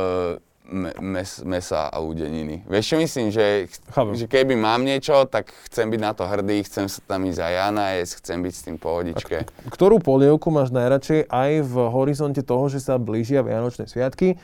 [0.73, 2.63] me, mes, mesa a údeniny.
[2.65, 4.15] Vieš čo myslím, že, Chápem.
[4.15, 7.53] že keby mám niečo, tak chcem byť na to hrdý, chcem sa tam ísť aj
[7.53, 9.37] ja najesť, chcem byť s tým pohodičke.
[9.69, 14.39] Ktorú polievku máš najradšej aj v horizonte toho, že sa blížia Vianočné sviatky?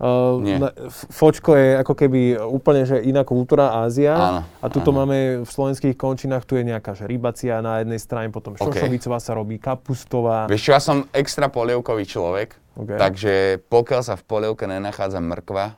[0.00, 0.56] Uh, Nie.
[0.56, 4.16] na- F- Fočko je ako keby úplne že iná kultúra Ázia.
[4.16, 5.04] Áno, a tuto áno.
[5.04, 9.36] máme v slovenských končinách, tu je nejaká že rybacia na jednej strane, potom šošovicová sa
[9.36, 10.48] robí, kapustová.
[10.48, 12.96] Vieš čo, ja som extra polievkový človek, OK.
[12.96, 15.76] takže pokiaľ sa v polievke nenachádza mrkva,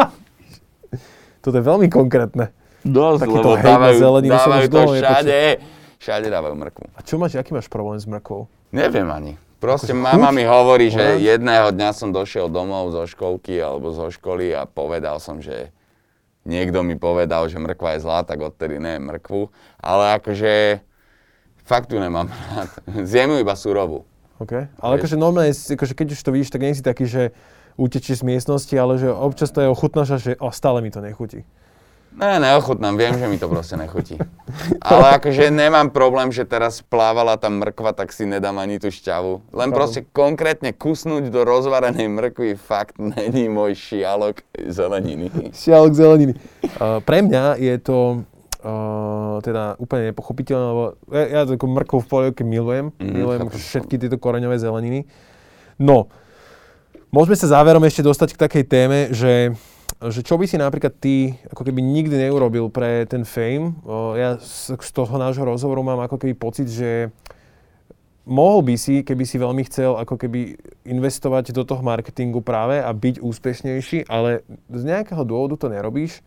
[1.40, 2.52] Toto je veľmi konkrétne.
[2.84, 5.40] Dosť, Takýto lebo dávajú, zeleninu dávajú to všade.
[6.00, 6.84] Všade dávajú mrkvu.
[6.96, 8.48] A čo máš, aký máš problém s mrkvou?
[8.72, 9.32] Neviem ani.
[9.60, 14.56] Proste mama mi hovorí, že jedného dňa som došiel domov zo školky alebo zo školy
[14.56, 15.68] a povedal som, že
[16.48, 19.52] niekto mi povedal, že mrkva je zlá, tak odtedy ne mrkvu.
[19.76, 20.80] Ale akože
[21.60, 22.72] fakt ju nemám rád.
[23.04, 24.08] Zjem iba surovú.
[24.40, 24.72] OK.
[24.80, 25.00] Ale Vieš.
[25.04, 27.36] akože normálne, akože keď už to vidíš, tak nie si taký, že
[27.76, 31.04] utečíš z miestnosti, ale že občas to je ochutnáš a že o, stále mi to
[31.04, 31.44] nechutí.
[32.10, 34.18] Ne, neochutnám, viem, že mi to proste nechutí.
[34.82, 39.54] Ale akože nemám problém, že teraz plávala tam mrkva, tak si nedám ani tú šťavu.
[39.54, 45.54] Len proste konkrétne kusnúť do rozvarenej mrkvy fakt není môj šialok zeleniny.
[45.54, 46.34] Šialok zeleniny.
[46.76, 48.26] Uh, pre mňa je to
[48.66, 50.84] uh, teda úplne nepochopiteľné, lebo
[51.14, 52.90] ja, ja ako mrkvu v polievke milujem.
[52.98, 53.60] Mhm, milujem chápem.
[53.62, 55.06] všetky tieto koreňové zeleniny.
[55.78, 56.12] No,
[57.14, 59.54] môžeme sa záverom ešte dostať k takej téme, že
[60.08, 63.76] že čo by si napríklad ty ako keby nikdy neurobil pre ten fame.
[64.16, 67.12] Ja z, z toho nášho rozhovoru mám ako keby pocit, že
[68.24, 70.56] mohol by si, keby si veľmi chcel ako keby
[70.88, 74.40] investovať do toho marketingu práve a byť úspešnejší, ale
[74.72, 76.24] z nejakého dôvodu to nerobíš.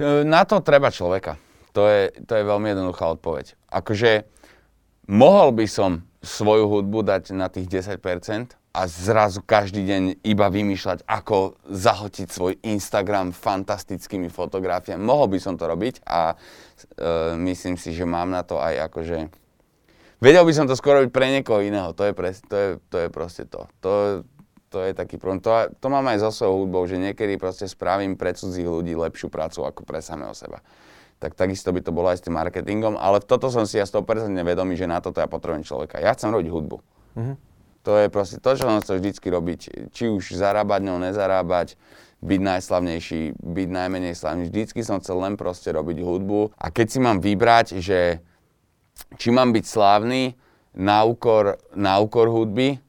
[0.00, 1.36] E, Na to treba človeka.
[1.76, 3.52] To je, to je veľmi jednoduchá odpoveď.
[3.68, 4.24] Akože
[5.12, 8.00] mohol by som svoju hudbu dať na tých 10%
[8.76, 15.00] a zrazu každý deň iba vymýšľať, ako zahotiť svoj Instagram fantastickými fotografiami.
[15.00, 19.32] Mohol by som to robiť a e, myslím si, že mám na to aj akože...
[20.20, 21.96] Vedel by som to skoro robiť pre niekoho iného.
[21.96, 23.64] To je, pres, to je, to je proste to.
[23.80, 23.92] To,
[24.68, 25.40] to je taký problém.
[25.40, 29.32] To, to mám aj so svojou hudbou, že niekedy proste spravím pre cudzích ľudí lepšiu
[29.32, 30.60] prácu ako pre samého seba.
[31.16, 34.04] Tak takisto by to bolo aj s tým marketingom, ale toto som si ja 100%
[34.36, 35.96] vedomý, že na toto ja potrebujem človeka.
[35.96, 36.76] Ja chcem robiť hudbu.
[37.16, 37.55] Mhm.
[37.86, 39.60] To je proste to, čo som chcel vždycky robiť.
[39.94, 41.78] Či už zarábať, no nezarábať,
[42.18, 44.50] byť najslavnejší, byť najmenej slavný.
[44.50, 46.58] Vždycky som chcel len proste robiť hudbu.
[46.58, 48.18] A keď si mám vybrať, že
[49.14, 50.34] či mám byť slávny
[50.74, 52.82] na úkor, na úkor hudby,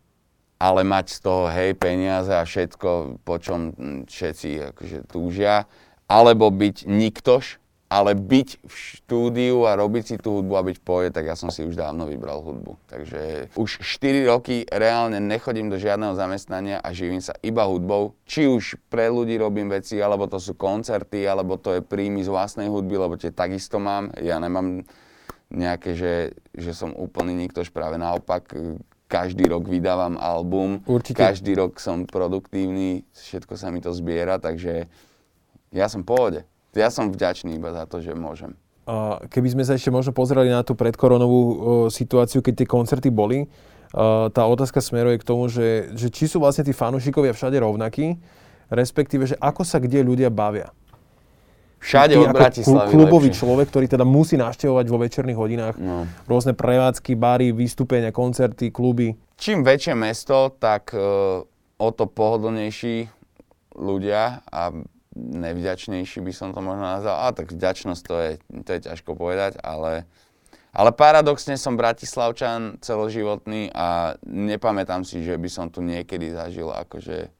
[0.58, 5.70] ale mať z toho hej peniaze a všetko, po čom mm, všetci akože túžia,
[6.10, 10.84] alebo byť niktož, ale byť v štúdiu a robiť si tú hudbu a byť v
[10.84, 12.76] pohode, tak ja som si už dávno vybral hudbu.
[12.92, 18.20] Takže už 4 roky reálne nechodím do žiadneho zamestnania a živím sa iba hudbou.
[18.28, 22.30] Či už pre ľudí robím veci, alebo to sú koncerty, alebo to je príjmy z
[22.32, 24.12] vlastnej hudby, lebo tie takisto mám.
[24.20, 24.84] Ja nemám
[25.48, 28.52] nejaké, že, že som úplný niktož, práve naopak.
[29.08, 31.16] Každý rok vydávam album, Určite.
[31.16, 34.92] každý rok som produktívny, všetko sa mi to zbiera, takže
[35.72, 36.42] ja som v pohode.
[36.78, 38.54] Ja som vďačný iba za to, že môžem.
[38.88, 41.50] A keby sme sa ešte možno pozreli na tú predkoronovú o,
[41.92, 43.50] situáciu, keď tie koncerty boli,
[43.92, 48.20] a tá otázka smeruje k tomu, že, že či sú vlastne tí fanúšikovia všade rovnakí,
[48.68, 50.72] respektíve, že ako sa kde ľudia bavia.
[51.80, 53.40] Všade Ty od Bratislavy klubový lepšie.
[53.40, 56.04] človek, ktorý teda musí navštevovať vo večerných hodinách No.
[56.26, 59.14] rôzne prevádzky, bary, vystúpenia, koncerty, kluby.
[59.38, 61.00] Čím väčšie mesto, tak e,
[61.78, 63.08] o to pohodlnejší
[63.78, 64.62] ľudia a
[65.18, 67.28] nevďačnejší by som to možno nazval.
[67.28, 68.32] A tak vďačnosť to je,
[68.64, 70.06] to je ťažko povedať, ale,
[70.72, 77.34] ale paradoxne som bratislavčan celoživotný a nepamätám si, že by som tu niekedy zažil akože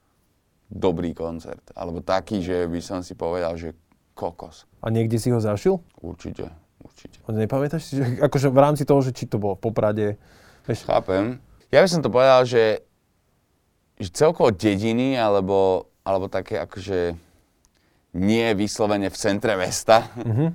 [0.68, 1.64] dobrý koncert.
[1.78, 3.78] Alebo taký, že by som si povedal, že
[4.18, 4.66] kokos.
[4.82, 5.78] A niekde si ho zažil?
[6.02, 6.50] Určite,
[6.82, 7.22] určite.
[7.30, 10.08] A Nepamätáš si, že akože v rámci toho, že či to bolo v Poprade,
[10.66, 11.38] vieš, Chápem.
[11.70, 12.82] Ja by som to povedal, že,
[14.00, 17.27] že celkovo dediny, alebo, alebo také akože
[18.14, 20.54] nie vyslovene v centre mesta, Mhm.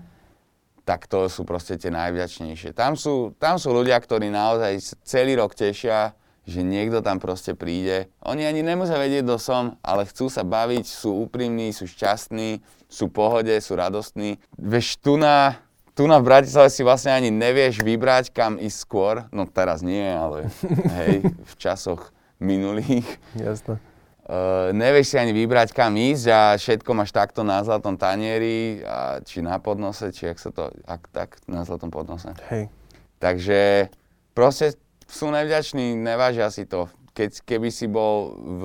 [0.84, 2.74] tak to sú proste tie najvďačnejšie.
[2.74, 8.10] Tam sú, tam sú ľudia, ktorí naozaj celý rok tešia, že niekto tam proste príde.
[8.26, 12.58] Oni ani nemusia vedieť, kto som, ale chcú sa baviť, sú úprimní, sú šťastní,
[12.90, 14.42] sú v pohode, sú radostní.
[14.58, 15.54] Vieš, tu na,
[15.94, 19.14] tu na v Bratislave si vlastne ani nevieš vybrať, kam ísť skôr.
[19.30, 20.50] No teraz nie, ale
[20.98, 22.10] hej, v časoch
[22.42, 23.06] minulých.
[23.38, 23.78] jasné.
[24.22, 29.18] Uh, nevieš si ani vybrať kam ísť a všetko máš takto na zlatom tanieri, a
[29.18, 32.30] či na podnose, či ak sa to, ak, tak na zlatom podnose.
[32.46, 32.70] Hej.
[33.18, 33.90] Takže
[34.30, 34.78] proste
[35.10, 36.86] sú nevďační, nevážia si to.
[37.18, 38.64] Keď, keby si bol v,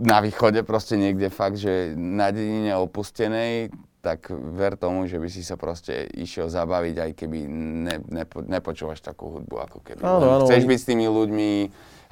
[0.00, 3.68] na východe proste niekde fakt, že na dedine opustenej,
[4.02, 8.98] tak ver tomu, že by si sa proste išiel zabaviť, aj keby ne, nepo, nepočúvaš
[8.98, 10.02] takú hudbu, ako keby.
[10.02, 10.44] Áno, áno.
[10.50, 11.50] Chceš byť s tými ľuďmi,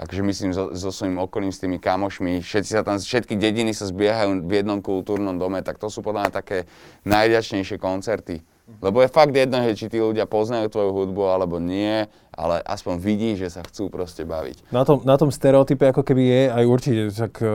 [0.01, 3.85] akože myslím so, so svojím okolím, s tými kamošmi, všetci sa tam, všetky dediny sa
[3.85, 6.59] zbiehajú v jednom kultúrnom dome, tak to sú podľa mňa také
[7.05, 8.41] najďačnejšie koncerty.
[8.79, 13.03] Lebo je fakt jedno, že či tí ľudia poznajú tvoju hudbu alebo nie, ale aspoň
[13.03, 14.71] vidí, že sa chcú proste baviť.
[14.71, 17.51] Na tom, na tom stereotype ako keby je aj určite tak uh,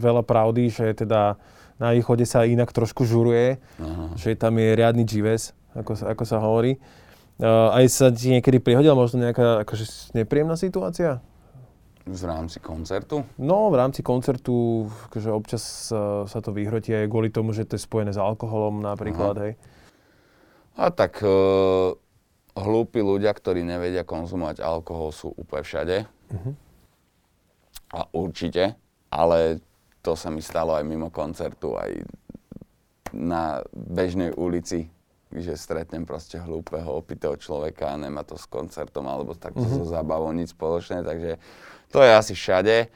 [0.00, 1.36] veľa pravdy, že teda
[1.76, 4.16] na východe sa inak trošku žuruje, Aha.
[4.16, 6.80] že tam je riadny GVS, ako, sa- ako sa hovorí.
[7.36, 11.20] Uh, aj sa ti niekedy prihodila možno nejaká akože nepríjemná situácia?
[12.04, 13.24] V rámci koncertu.
[13.40, 17.80] No, v rámci koncertu, akože občas uh, sa to vyhrotí aj kvôli tomu, že to
[17.80, 19.52] je spojené s alkoholom napríklad, hej.
[20.76, 21.96] A tak uh,
[22.52, 25.96] hlúpi ľudia, ktorí nevedia konzumovať alkohol, sú úplne všade.
[27.94, 28.76] A určite,
[29.08, 29.64] ale
[30.04, 32.04] to sa mi stalo aj mimo koncertu, aj
[33.14, 34.90] na bežnej ulici,
[35.30, 40.30] že stretnem proste hlúpeho, opitého človeka a nemá to s koncertom alebo takto so zábavou
[40.30, 41.38] nič spoločné, takže
[41.94, 42.90] to je asi všade.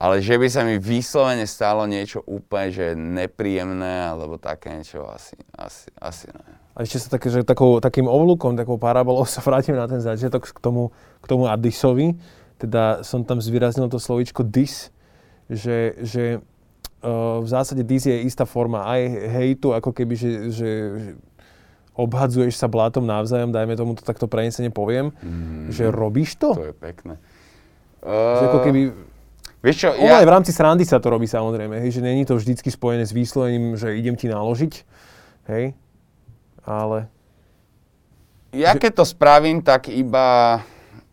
[0.00, 5.36] Ale že by sa mi vyslovene stalo niečo úplne že nepríjemné alebo také niečo, asi,
[5.52, 6.56] asi, asi ne.
[6.72, 10.48] A ešte sa tak, že takou, takým ovlukom, takou parabolou sa vrátim na ten začiatok
[10.48, 10.88] k tomu,
[11.20, 12.16] k tomu Addisovi.
[12.56, 14.88] Teda som tam zvýraznil to slovíčko dis,
[15.52, 16.40] že, že
[17.04, 19.00] uh, v zásade dis je istá forma aj
[19.36, 21.10] hejtu, ako keby, že, že, že
[21.98, 26.56] obhadzuješ sa blátom navzájom, dajme tomu to takto prenesene poviem, Mm, že robíš to?
[26.56, 27.20] To je pekné.
[28.04, 28.80] Že ako Uh, keby,
[29.60, 32.24] vieš čo, ono ja, aj v rámci srandy sa to robí samozrejme, hej, že není
[32.24, 34.72] to vždycky spojené s výslovením, že idem ti naložiť,
[35.52, 35.76] hej,
[36.64, 37.12] ale
[38.50, 40.58] ja keď to spravím, tak iba,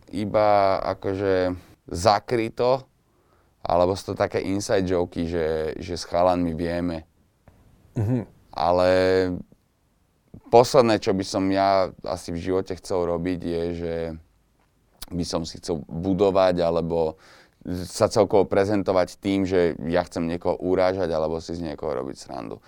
[0.10, 1.54] iba akože
[1.86, 2.88] zakryto,
[3.62, 7.06] alebo sú to také inside joky, že, že s chalanmi vieme.
[7.94, 8.26] Mhm.
[8.58, 8.90] Ale
[10.50, 13.94] posledné, čo by som ja asi v živote chcel robiť, je, že
[15.12, 17.20] by som si chcel budovať alebo
[17.88, 22.64] sa celkovo prezentovať tým, že ja chcem niekoho urážať alebo si z niekoho robiť srandu.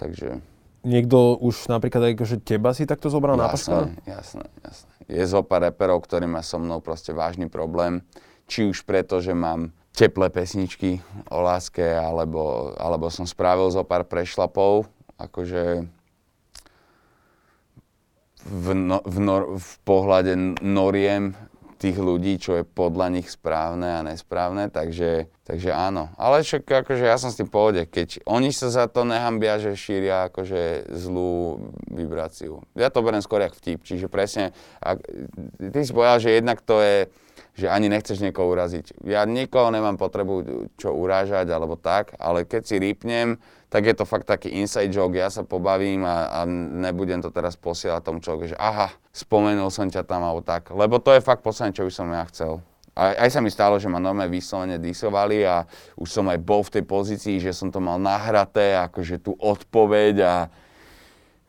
[0.00, 0.40] Takže
[0.82, 3.92] niekto už napríklad aj že teba si takto zobral na paška?
[3.92, 4.92] jasné, jasné, jasné.
[5.10, 8.00] Je zo pár reperov, ktorí má so mnou proste vážny problém.
[8.48, 14.08] Či už preto, že mám teplé pesničky o láske, alebo, alebo som spravil zo pár
[14.08, 14.88] prešlapov,
[15.20, 15.84] akože
[18.42, 21.36] v, no, v, nor, v pohľade noriem
[21.82, 26.14] tých ľudí, čo je podľa nich správne a nesprávne, takže, takže áno.
[26.14, 29.74] Ale však akože ja som s tým pohode, keď oni sa za to nehambia, že
[29.74, 31.58] šíria akože zlú
[31.90, 32.62] vibráciu.
[32.78, 35.02] Ja to beriem skôr jak vtip, čiže presne, ak,
[35.58, 37.10] ty si povedal, že jednak to je,
[37.58, 39.02] že ani nechceš niekoho uraziť.
[39.02, 43.42] Ja nikoho nemám potrebu čo urážať alebo tak, ale keď si rýpnem,
[43.72, 47.56] tak je to fakt taký inside joke, ja sa pobavím a, a nebudem to teraz
[47.56, 51.40] posielať tomu človeku, že aha, spomenul som ťa tam alebo tak, lebo to je fakt
[51.40, 52.60] posledné, čo by som ja chcel.
[52.92, 55.64] Aj, aj sa mi stalo, že ma normálne vyslovene disovali a
[55.96, 60.14] už som aj bol v tej pozícii, že som to mal nahraté, akože tú odpoveď
[60.20, 60.34] a...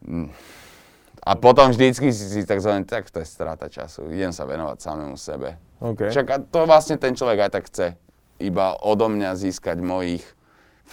[0.08, 0.32] mm.
[1.24, 4.80] A potom vždycky si, si tak zvolený, tak to je strata času, idem sa venovať
[4.80, 5.60] samému sebe.
[5.84, 6.08] OK.
[6.08, 7.88] Však a to vlastne ten človek aj tak chce.
[8.40, 10.24] Iba odo mňa získať mojich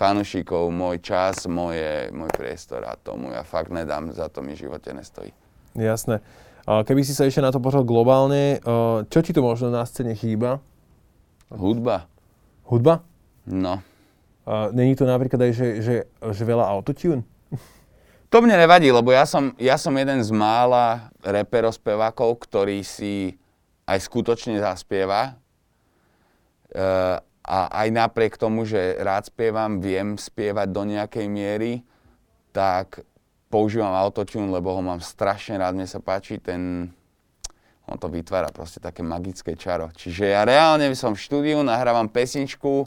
[0.00, 4.64] fanúšikov, môj čas, moje, môj priestor a tomu ja fakt nedám, za to mi v
[4.64, 5.28] živote nestojí.
[5.76, 6.24] Jasné.
[6.64, 10.16] Keby si sa ešte na to pozrel globálne, uh, čo ti tu možno na scéne
[10.16, 10.64] chýba?
[11.52, 12.08] Hudba?
[12.64, 13.04] Hudba?
[13.44, 13.84] No.
[14.50, 17.22] Není to napríklad aj, že, že, že veľa autotune?
[18.30, 23.34] To mne nevadí, lebo ja som, ja som jeden z mála reperov, spevákov, ktorý si
[23.90, 25.34] aj skutočne zaspieva.
[26.70, 26.82] E,
[27.50, 31.82] a aj napriek tomu, že rád spievam, viem spievať do nejakej miery,
[32.54, 33.02] tak
[33.50, 36.94] používam autotune, lebo ho mám strašne rád, mne sa páči ten...
[37.90, 39.90] On to vytvára proste také magické čaro.
[39.90, 42.86] Čiže ja reálne som v štúdiu, nahrávam pesničku,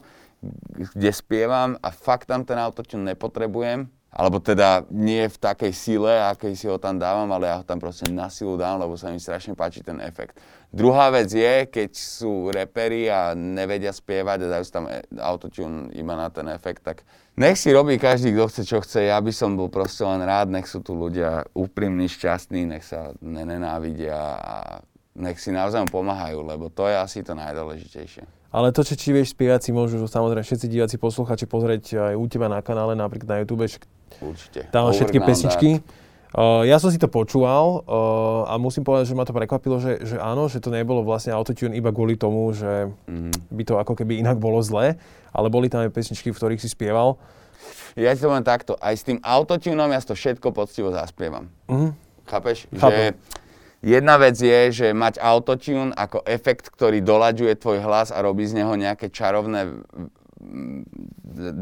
[0.95, 3.91] kde spievam a fakt tam ten autotune nepotrebujem.
[4.13, 7.81] Alebo teda nie v takej sile, akej si ho tam dávam, ale ja ho tam
[7.81, 10.37] proste na silu dám, lebo sa mi strašne páči ten efekt.
[10.69, 16.13] Druhá vec je, keď sú reperi a nevedia spievať a dajú tam e- autotune iba
[16.13, 17.01] na ten efekt, tak
[17.33, 19.09] nech si robí každý, kto chce, čo chce.
[19.09, 23.17] Ja by som bol proste len rád, nech sú tu ľudia úprimní, šťastní, nech sa
[23.17, 24.55] nenenávidia a
[25.17, 28.42] nech si navzájom pomáhajú, lebo to je asi to najdôležitejšie.
[28.53, 32.25] Ale to, čo či vieš spievať, si môžu samozrejme všetci diváci, posluchači pozrieť aj u
[32.29, 33.65] teba na kanále, napríklad na YouTube,
[34.21, 34.69] Určite.
[34.69, 35.69] tam všetky pesničky.
[36.33, 40.01] Uh, ja som si to počúval uh, a musím povedať, že ma to prekvapilo, že,
[40.01, 43.53] že áno, že to nebolo vlastne autotune iba kvôli tomu, že Mhm.
[43.53, 44.97] by to ako keby inak bolo zlé,
[45.29, 47.21] ale boli tam aj pesničky, v ktorých si spieval.
[47.93, 51.53] Ja ti to poviem takto, aj s tým autotunom ja si to všetko poctivo zaspievam.
[51.69, 51.93] Mhm.
[52.25, 52.65] Chápeš?
[52.77, 53.13] Chápem.
[53.13, 53.42] Že
[53.83, 58.63] jedna vec je, že mať autotune ako efekt, ktorý doľaďuje tvoj hlas a robí z
[58.63, 59.83] neho nejaké čarovné
[60.39, 61.13] mm,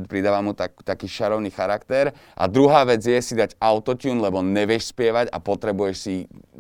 [0.06, 2.12] pridáva mu tak, taký šarovný charakter.
[2.36, 6.16] A druhá vec je si dať autotune, lebo nevieš spievať a potrebuješ si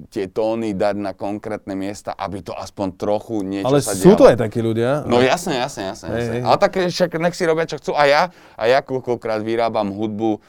[0.09, 4.19] tie tóny dať na konkrétne miesta, aby to aspoň trochu niečo Ale sa sú dialo.
[4.19, 5.05] to aj takí ľudia.
[5.05, 6.07] No jasne, jasne, jasne.
[6.09, 6.33] Hej, jasne.
[6.39, 6.41] hej.
[6.47, 7.91] Ale tak však nech si robia, čo chcú.
[7.93, 8.21] A ja,
[8.57, 10.39] a ja koľkokrát vyrábam hudbu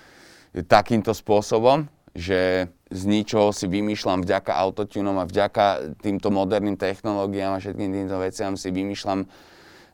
[0.69, 7.63] takýmto spôsobom, že z ničoho si vymýšľam vďaka autotunom a vďaka týmto moderným technológiám a
[7.63, 9.25] všetkým týmto veciam si vymýšľam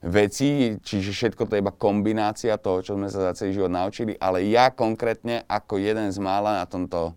[0.03, 4.15] veci, čiže všetko to je iba kombinácia toho, čo sme sa za celý život naučili,
[4.19, 7.15] ale ja konkrétne ako jeden z mála na tomto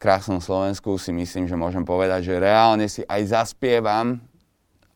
[0.00, 4.20] krásnom Slovensku si myslím, že môžem povedať, že reálne si aj zaspievam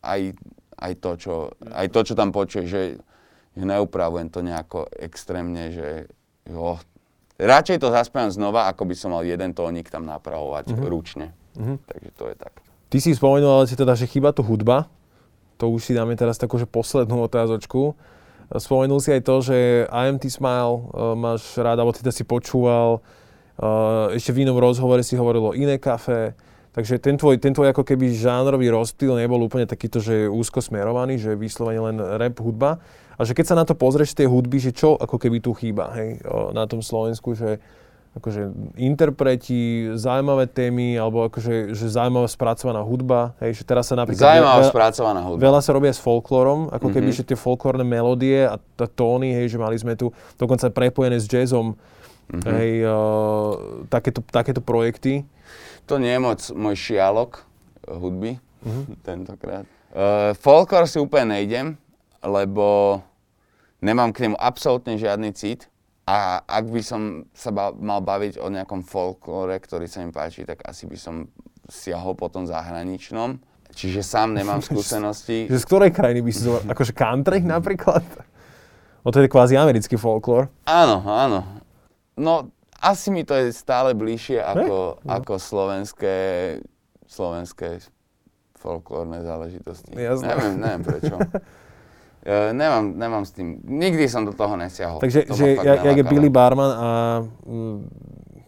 [0.00, 0.32] aj,
[0.80, 1.34] aj, to, čo,
[1.72, 2.84] aj to, čo tam počuješ, že,
[3.54, 6.08] že neupravujem to nejako extrémne, že
[6.48, 6.80] jo,
[7.38, 10.84] radšej to zaspievam znova, ako by som mal jeden tónik tam napravovať Mhm.
[10.88, 11.26] ručne.
[11.56, 11.74] Mhm.
[11.84, 12.54] Takže to je tak.
[12.86, 14.86] Ty si spomenul ale si teda, že chýba tu hudba.
[15.56, 17.96] To už si dáme teraz takú, že poslednú otázočku.
[18.46, 19.56] Spomenul si aj to, že
[19.90, 23.00] IMT Smile uh, máš rád, alebo teda si počúval.
[23.56, 26.36] Uh, ešte v inom rozhovore si hovoril o iné kafe.
[26.76, 31.16] Takže ten tvoj, ten tvoj ako keby žánrový rozptyl nebol úplne takýto, že úzko smerovaný,
[31.16, 32.78] že vyslovene len rap hudba.
[33.16, 35.92] A že keď sa na to pozrieš tej hudby, že čo ako keby tu chýba,
[35.94, 36.20] hej,
[36.52, 37.58] na tom Slovensku, že
[38.12, 38.48] akože
[38.80, 39.60] interpreti,
[39.92, 44.24] zaujímavé témy, alebo akože že zaujímavá spracovaná hudba, hej, že teraz sa napríklad...
[44.24, 45.40] Zaujímavá veľa, spracovaná hudba.
[45.42, 47.16] veľa sa robia s folklórom, ako keby, Mhm.
[47.16, 51.28] že tie folklórne melódie a t- tóny, hej, že mali sme tu dokonca prepojené s
[51.28, 51.76] jazzom,
[52.32, 52.40] Mhm.
[52.50, 53.52] hej, uh,
[53.86, 55.28] takéto, takéto projekty.
[55.84, 57.44] To nie je moc môj šialok
[57.86, 58.82] hudby Mhm.
[59.02, 59.68] tentokrát.
[59.92, 61.76] Uh, folklor si úplne nejdem,
[62.26, 62.98] lebo
[63.78, 65.70] nemám k nemu absolútne žiadny cit.
[66.04, 67.02] A ak by som
[67.32, 71.26] sa ba- mal baviť o nejakom folklore, ktorý sa mi páči, tak asi by som
[71.66, 73.42] siahol po tom zahraničnom.
[73.72, 75.46] Čiže sám nemám skúsenosti.
[75.46, 76.62] Že z ktorej krajiny by si zobral?
[76.72, 78.06] Akože country napríklad?
[79.02, 80.46] No to je kvázi americký folklór.
[80.62, 81.42] Áno, áno.
[82.14, 85.10] No, asi mi to je stále bližšie ako, No.
[85.10, 86.16] ako slovenské,
[87.02, 87.82] slovenské
[88.56, 89.90] folklórne záležitosti.
[89.90, 90.26] Jasné.
[90.28, 91.14] Neviem, neviem prečo.
[92.26, 94.98] E, nemám, nemám s tým, nikdy som do toho nesiahol.
[94.98, 96.04] Takže To že, jak, jak je.
[96.10, 96.88] Billy Barman a
[97.46, 97.86] mm,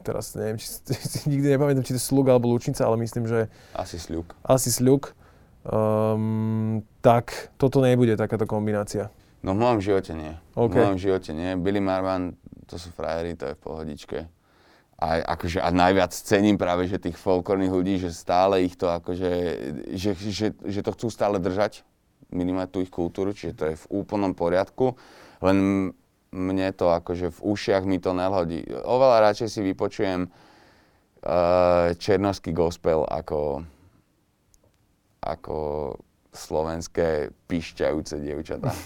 [0.03, 0.67] teraz neviem, či,
[0.99, 3.47] si nikdy nepamätám, či to je Slug alebo Lučnica, ale myslím, že
[3.79, 4.35] Asi sľuk.
[4.43, 5.15] asi Sľuk,
[5.63, 9.15] um, tak toto nebude takáto kombinácia.
[9.47, 10.35] No v mojom živote nie.
[10.59, 10.75] OK.
[10.75, 11.55] V mojom živote nie.
[11.55, 12.35] Billy Marvan,
[12.67, 14.19] to sú frajery, to je v pohodičke.
[14.99, 19.31] A, akože, a najviac cením práve, že tých folklórnych ľudí, že stále ich to akože,
[19.95, 21.87] že, že, že to chcú stále držať,
[22.33, 24.97] minimálne tú ich kultúru, čiže to je v úplnom poriadku.
[25.41, 25.91] Len
[26.29, 28.69] mne to akože v ušiach mi to nelhodí.
[28.69, 33.65] Oveľa radšej si vypočujem uh, černovský gospel ako,
[35.25, 35.57] ako
[36.37, 38.77] slovenské pišťajúce dievčatá.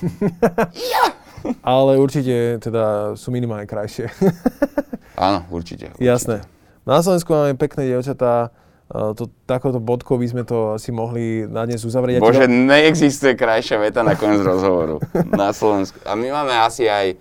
[1.67, 4.07] Ale určite teda sú minimálne krajšie.
[5.19, 5.91] Áno, určite.
[5.91, 6.07] určite.
[6.07, 6.37] Jasné.
[6.87, 8.55] Na Slovensku máme pekné dievčatá,
[8.93, 12.19] to, takouto bodkou by sme to asi mohli na dnes uzavrieť.
[12.19, 15.01] Ja Bože, veľ- neexistuje krajšia veta na koniec rozhovoru
[15.33, 15.97] na Slovensku.
[16.03, 17.17] A my máme asi aj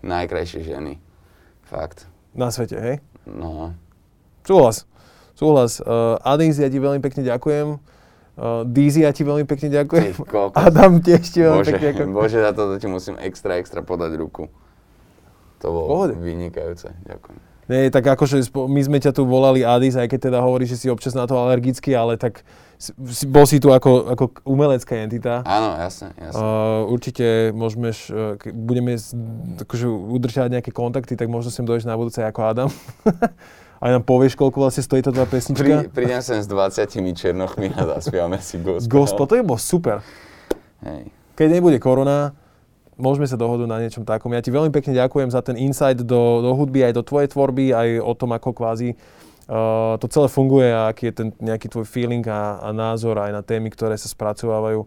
[0.00, 0.96] najkrajšie ženy.
[1.62, 2.08] Fakt.
[2.32, 2.96] Na svete, hej?
[3.22, 3.76] No.
[4.42, 4.88] Súhlas.
[5.32, 5.78] Súhlas.
[5.78, 7.76] Uh, Adis, ja ti veľmi pekne ďakujem.
[8.32, 10.16] Uh, Dizzy, ja ti veľmi pekne ďakujem.
[10.16, 10.56] Ty.
[10.56, 12.08] Adam, tiež ti veľmi Bože, pekne ďakujem.
[12.10, 14.48] bože, za toto ti musím extra, extra podať ruku.
[15.60, 16.16] To bolo Pohode.
[16.16, 16.88] vynikajúce.
[17.04, 17.51] Ďakujem.
[17.70, 20.86] Nie, tak akože my sme ťa tu volali Adis, aj keď teda hovoríš, že si
[20.90, 22.42] občas na to alergický, ale tak
[22.74, 22.90] si,
[23.30, 25.46] bol si tu ako, ako umelecká entita.
[25.46, 26.42] Áno, jasne, jasne.
[26.42, 27.94] Uh, určite môžeme,
[28.42, 28.98] ke- budeme
[29.62, 32.68] akože udržať nejaké kontakty, tak možno sem dojdeš na budúce ako Adam.
[33.82, 35.74] Aj nám povieš, koľko vlastne stojí tá tvoja Pri, pesnička.
[35.90, 36.86] prídem sem s 20
[37.18, 38.90] černochmi a zaspievame si gospel.
[38.90, 40.02] Gospel, to je bolo super.
[40.86, 41.10] Hej.
[41.34, 42.30] Keď nebude korona,
[43.02, 44.30] môžeme sa dohodnúť na niečom takom.
[44.30, 47.74] Ja ti veľmi pekne ďakujem za ten insight do, do hudby, aj do tvojej tvorby,
[47.74, 48.94] aj o tom, ako kvázi
[49.50, 53.34] uh, to celé funguje a aký je ten nejaký tvoj feeling a, a názor aj
[53.34, 54.86] na témy, ktoré sa spracovávajú.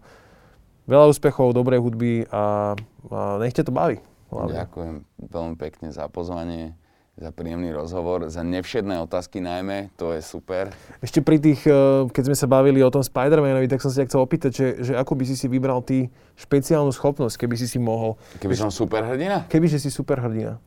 [0.88, 2.72] Veľa úspechov, dobrej hudby a,
[3.12, 4.00] a nech ťa to baví.
[4.32, 4.54] Hlavne.
[4.54, 6.74] Ďakujem veľmi pekne za pozvanie.
[7.16, 10.68] Za príjemný rozhovor, za nevšedné otázky najmä, to je super.
[11.00, 11.72] Ešte pri tých, eh,
[12.12, 15.16] keď sme sa bavili o tom Spider-Manovi, tak som sa chcel opýtať, že, že ako
[15.16, 18.20] by si si vybral ty špeciálnu schopnosť, keby si si mohol.
[18.36, 19.48] Keby som superhrdina?
[19.48, 20.60] Keby, že si superhrdina.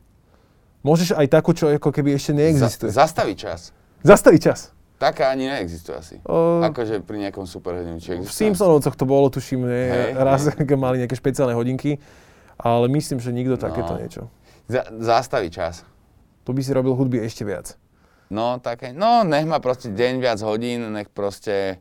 [0.82, 2.90] Môžeš aj takú, čo ako keby ešte neexistuje.
[2.90, 3.60] Za, zastaviť čas.
[4.02, 4.74] Zastaviť čas.
[4.98, 6.16] Taká ani neexistuje asi.
[6.26, 8.26] O, Akože pri nejakom superhrdinu, v?
[8.26, 12.02] Simpsonovcoch to bolo, tuším, nie, Hej, raz keď mali nejaké špeciálne hodinky,
[12.58, 14.00] ale myslím, že nikto takéto No.
[14.02, 14.22] niečo.
[14.68, 15.74] Za, zastaviť čas.
[16.50, 17.78] Tu by si robil hudby ešte viac.
[18.26, 21.78] No, také, no, nech ma proste deň viac hodín, nech proste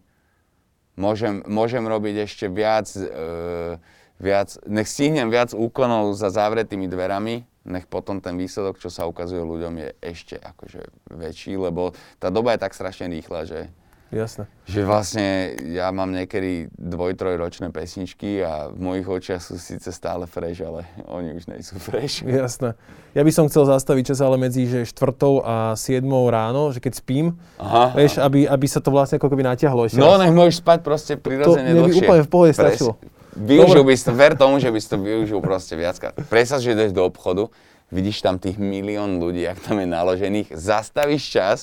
[0.93, 3.82] môžem, môžem robiť ešte viac, e,
[4.22, 9.41] viac, nech stihnem viac úkonov za zavretými dverami, nech potom ten výsledok, čo sa ukazuje
[9.41, 10.86] ľuďom, je ešte akože
[11.17, 13.74] väčší, lebo tá doba je tak strašne rýchla, že,
[14.10, 14.49] Jasné.
[14.66, 15.26] že vlastne
[15.70, 20.89] ja mám niekedy dvoj, trojročné pesničky a v mojich očiach sú síce stále fresh, ale
[21.05, 22.26] oni už nejsú fresh.
[22.26, 22.74] Jasné.
[23.14, 26.93] Ja by som chcel zastaviť čas ale medzi že 4 a 7 ráno, že keď
[26.95, 27.93] spím, Aha.
[27.93, 31.14] vieš, aby, aby sa to vlastne ako keby natiahlo ešte No, nech môžeš spať proste
[31.14, 32.01] prirodzene mne by dlhšie.
[32.03, 32.97] úplne v pohode stačilo.
[33.32, 36.18] Využil by si to, ver tomu, že by si to využil proste viackrát.
[36.28, 37.53] Predstav, že ideš do obchodu,
[37.88, 41.57] vidíš tam tých milión ľudí, jak tam je naložených, zastavíš čas,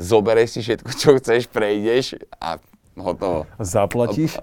[0.00, 2.60] zoberieš si všetko, čo chceš, prejdeš a
[2.96, 3.48] hotovo.
[3.58, 4.36] Zaplatíš.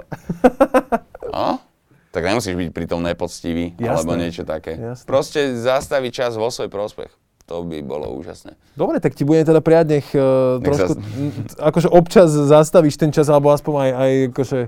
[1.29, 1.61] No?
[2.09, 3.85] Tak nemusíš byť pritom nepoctivý, Jasné.
[3.85, 4.73] alebo niečo také.
[4.73, 5.05] Jasné.
[5.05, 7.13] Proste zastaviť čas vo svoj prospech.
[7.45, 8.57] To by bolo úžasné.
[8.77, 13.13] Dobre, tak ti budem teda prijať, nech, uh, Nech trošku, zas- akože občas zastavíš ten
[13.13, 14.59] čas, alebo aspoň aj, aj akože,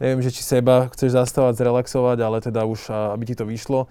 [0.00, 3.88] neviem, že či seba chceš zastavať, zrelaxovať, ale teda už, aby ti to vyšlo.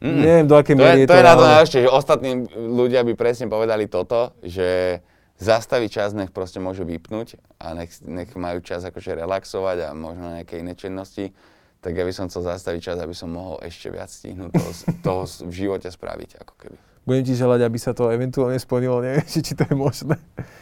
[0.00, 0.18] Mm.
[0.18, 3.12] Neviem, do akej To miery je, to je na to najlepšie, že ostatní ľudia by
[3.14, 4.98] presne povedali toto, že
[5.42, 10.30] zastaviť čas nech proste môžu vypnúť a nech, nech majú čas akože relaxovať a možno
[10.30, 11.34] na nejaké iné činnosti,
[11.82, 14.70] tak ja by som chcel zastaviť čas, aby som mohol ešte viac stihnúť toho,
[15.06, 16.76] toho v živote spraviť, ako keby.
[17.02, 20.14] Budem ti želať, aby sa to eventuálne splnilo, neviem, či, či to je možné.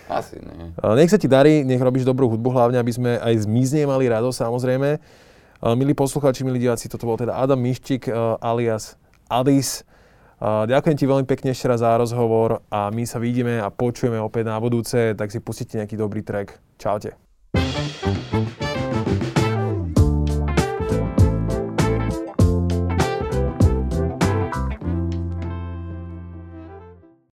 [0.09, 0.73] Asi nie.
[0.97, 4.09] Nech sa ti darí, nech robíš dobrú hudbu, hlavne aby sme aj z mizne mali
[4.09, 4.89] radosť, samozrejme.
[5.77, 8.97] Milí poslucháči, milí diváci, toto bol teda Adam Miščík eh, alias
[9.29, 9.85] Adis.
[10.41, 14.49] Ďakujem ti veľmi pekne ešte raz za rozhovor a my sa vidíme a počujeme opäť
[14.49, 16.57] na budúce, tak si pustite nejaký dobrý track.
[16.81, 17.13] Čaute.
[17.53, 18.30] thank you